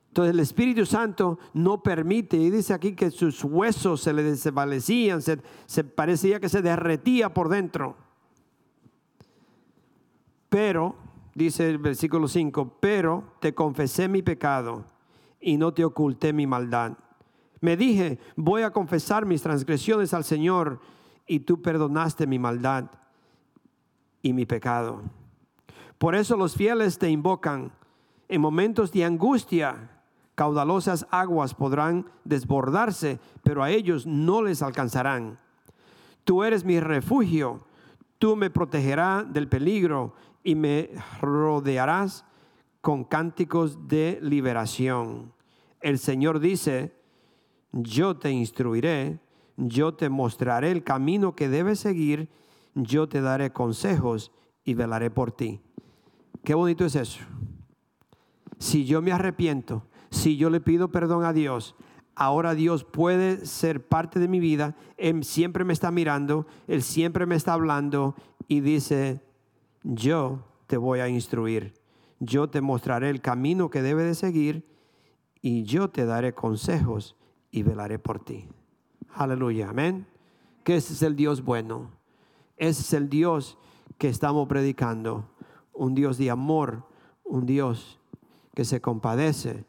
[0.09, 5.21] Entonces el Espíritu Santo no permite, y dice aquí que sus huesos se le desvalecían,
[5.21, 7.95] se parecía que se derretía por dentro.
[10.49, 11.06] Pero
[11.37, 14.85] dice el versículo 5, pero te confesé mi pecado
[15.39, 16.97] y no te oculté mi maldad.
[17.61, 20.79] Me dije, voy a confesar mis transgresiones al Señor
[21.27, 22.85] y tú perdonaste mi maldad
[24.23, 25.03] y mi pecado.
[25.99, 27.71] Por eso los fieles te invocan.
[28.29, 29.91] En momentos de angustia,
[30.33, 35.37] caudalosas aguas podrán desbordarse, pero a ellos no les alcanzarán.
[36.23, 37.61] Tú eres mi refugio,
[38.17, 40.89] tú me protegerás del peligro y me
[41.21, 42.25] rodearás
[42.81, 45.33] con cánticos de liberación.
[45.81, 46.95] El Señor dice,
[47.71, 49.19] yo te instruiré,
[49.57, 52.29] yo te mostraré el camino que debes seguir,
[52.75, 54.31] yo te daré consejos
[54.63, 55.61] y velaré por ti.
[56.43, 57.19] Qué bonito es eso.
[58.59, 61.75] Si yo me arrepiento, si yo le pido perdón a Dios,
[62.15, 64.75] ahora Dios puede ser parte de mi vida.
[64.97, 68.15] Él siempre me está mirando, Él siempre me está hablando
[68.47, 69.21] y dice,
[69.87, 71.73] yo te voy a instruir,
[72.19, 74.67] yo te mostraré el camino que debe de seguir
[75.41, 77.15] y yo te daré consejos
[77.51, 78.49] y velaré por ti.
[79.13, 80.05] Aleluya, amén.
[80.63, 81.89] Que ese es el Dios bueno.
[82.57, 83.57] Ese es el Dios
[83.97, 85.29] que estamos predicando.
[85.71, 86.85] Un Dios de amor,
[87.23, 87.99] un Dios
[88.53, 89.65] que se compadece,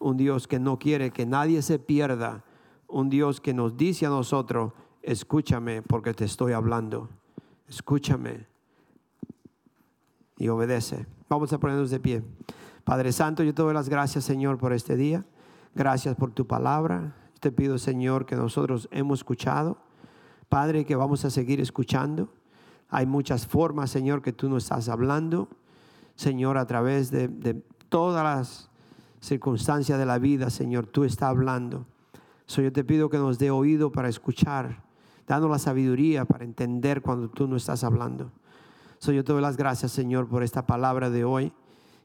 [0.00, 2.44] un Dios que no quiere que nadie se pierda,
[2.88, 7.08] un Dios que nos dice a nosotros, escúchame porque te estoy hablando,
[7.68, 8.50] escúchame
[10.40, 11.06] y obedece.
[11.28, 12.24] Vamos a ponernos de pie.
[12.82, 15.24] Padre Santo, yo te doy las gracias, Señor, por este día.
[15.74, 17.14] Gracias por tu palabra.
[17.40, 19.78] Te pido, Señor, que nosotros hemos escuchado.
[20.48, 22.32] Padre, que vamos a seguir escuchando.
[22.88, 25.48] Hay muchas formas, Señor, que tú nos estás hablando.
[26.16, 28.70] Señor, a través de, todas las
[29.20, 31.86] circunstancias de la vida, Señor, tú estás hablando.
[32.46, 34.84] So, yo te pido que nos dé oído para escuchar,
[35.26, 38.32] dando la sabiduría para entender cuando tú no estás hablando.
[39.00, 41.54] So, yo te doy las gracias, Señor, por esta palabra de hoy.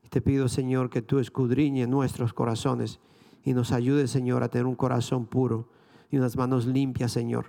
[0.10, 3.02] Te pido, Señor, que tú escudriñes nuestros corazones
[3.44, 5.68] y nos ayudes, Señor, a tener un corazón puro
[6.10, 7.48] y unas manos limpias, Señor.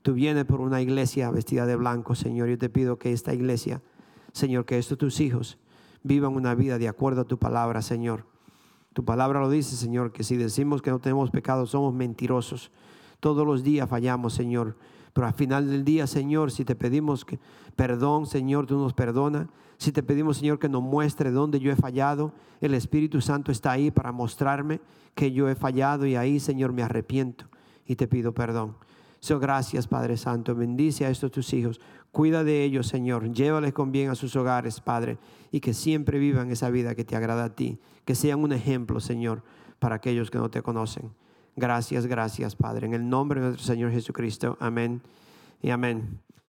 [0.00, 2.48] Tú vienes por una iglesia vestida de blanco, Señor.
[2.48, 3.82] Yo te pido que esta iglesia,
[4.32, 5.58] Señor, que estos tus hijos
[6.02, 8.24] vivan una vida de acuerdo a tu palabra, Señor.
[8.94, 12.70] Tu palabra lo dice, Señor, que si decimos que no tenemos pecado, somos mentirosos.
[13.20, 14.74] Todos los días fallamos, Señor.
[15.12, 17.38] Pero al final del día, Señor, si te pedimos que,
[17.76, 19.48] perdón, Señor, tú nos perdona.
[19.76, 23.72] Si te pedimos, Señor, que nos muestre dónde yo he fallado, el Espíritu Santo está
[23.72, 24.80] ahí para mostrarme
[25.14, 27.46] que yo he fallado y ahí, Señor, me arrepiento
[27.86, 28.76] y te pido perdón.
[29.20, 30.54] So, gracias, Padre Santo.
[30.54, 31.80] Bendice a estos tus hijos.
[32.10, 33.30] Cuida de ellos, Señor.
[33.32, 35.18] Llévales con bien a sus hogares, Padre.
[35.50, 37.78] Y que siempre vivan esa vida que te agrada a ti.
[38.04, 39.42] Que sean un ejemplo, Señor,
[39.78, 41.10] para aquellos que no te conocen.
[41.60, 42.86] Gracias, gracias, Padre.
[42.86, 44.56] En el nombre de nuestro Señor Jesucristo.
[44.60, 45.02] Amén
[45.60, 46.18] y amén.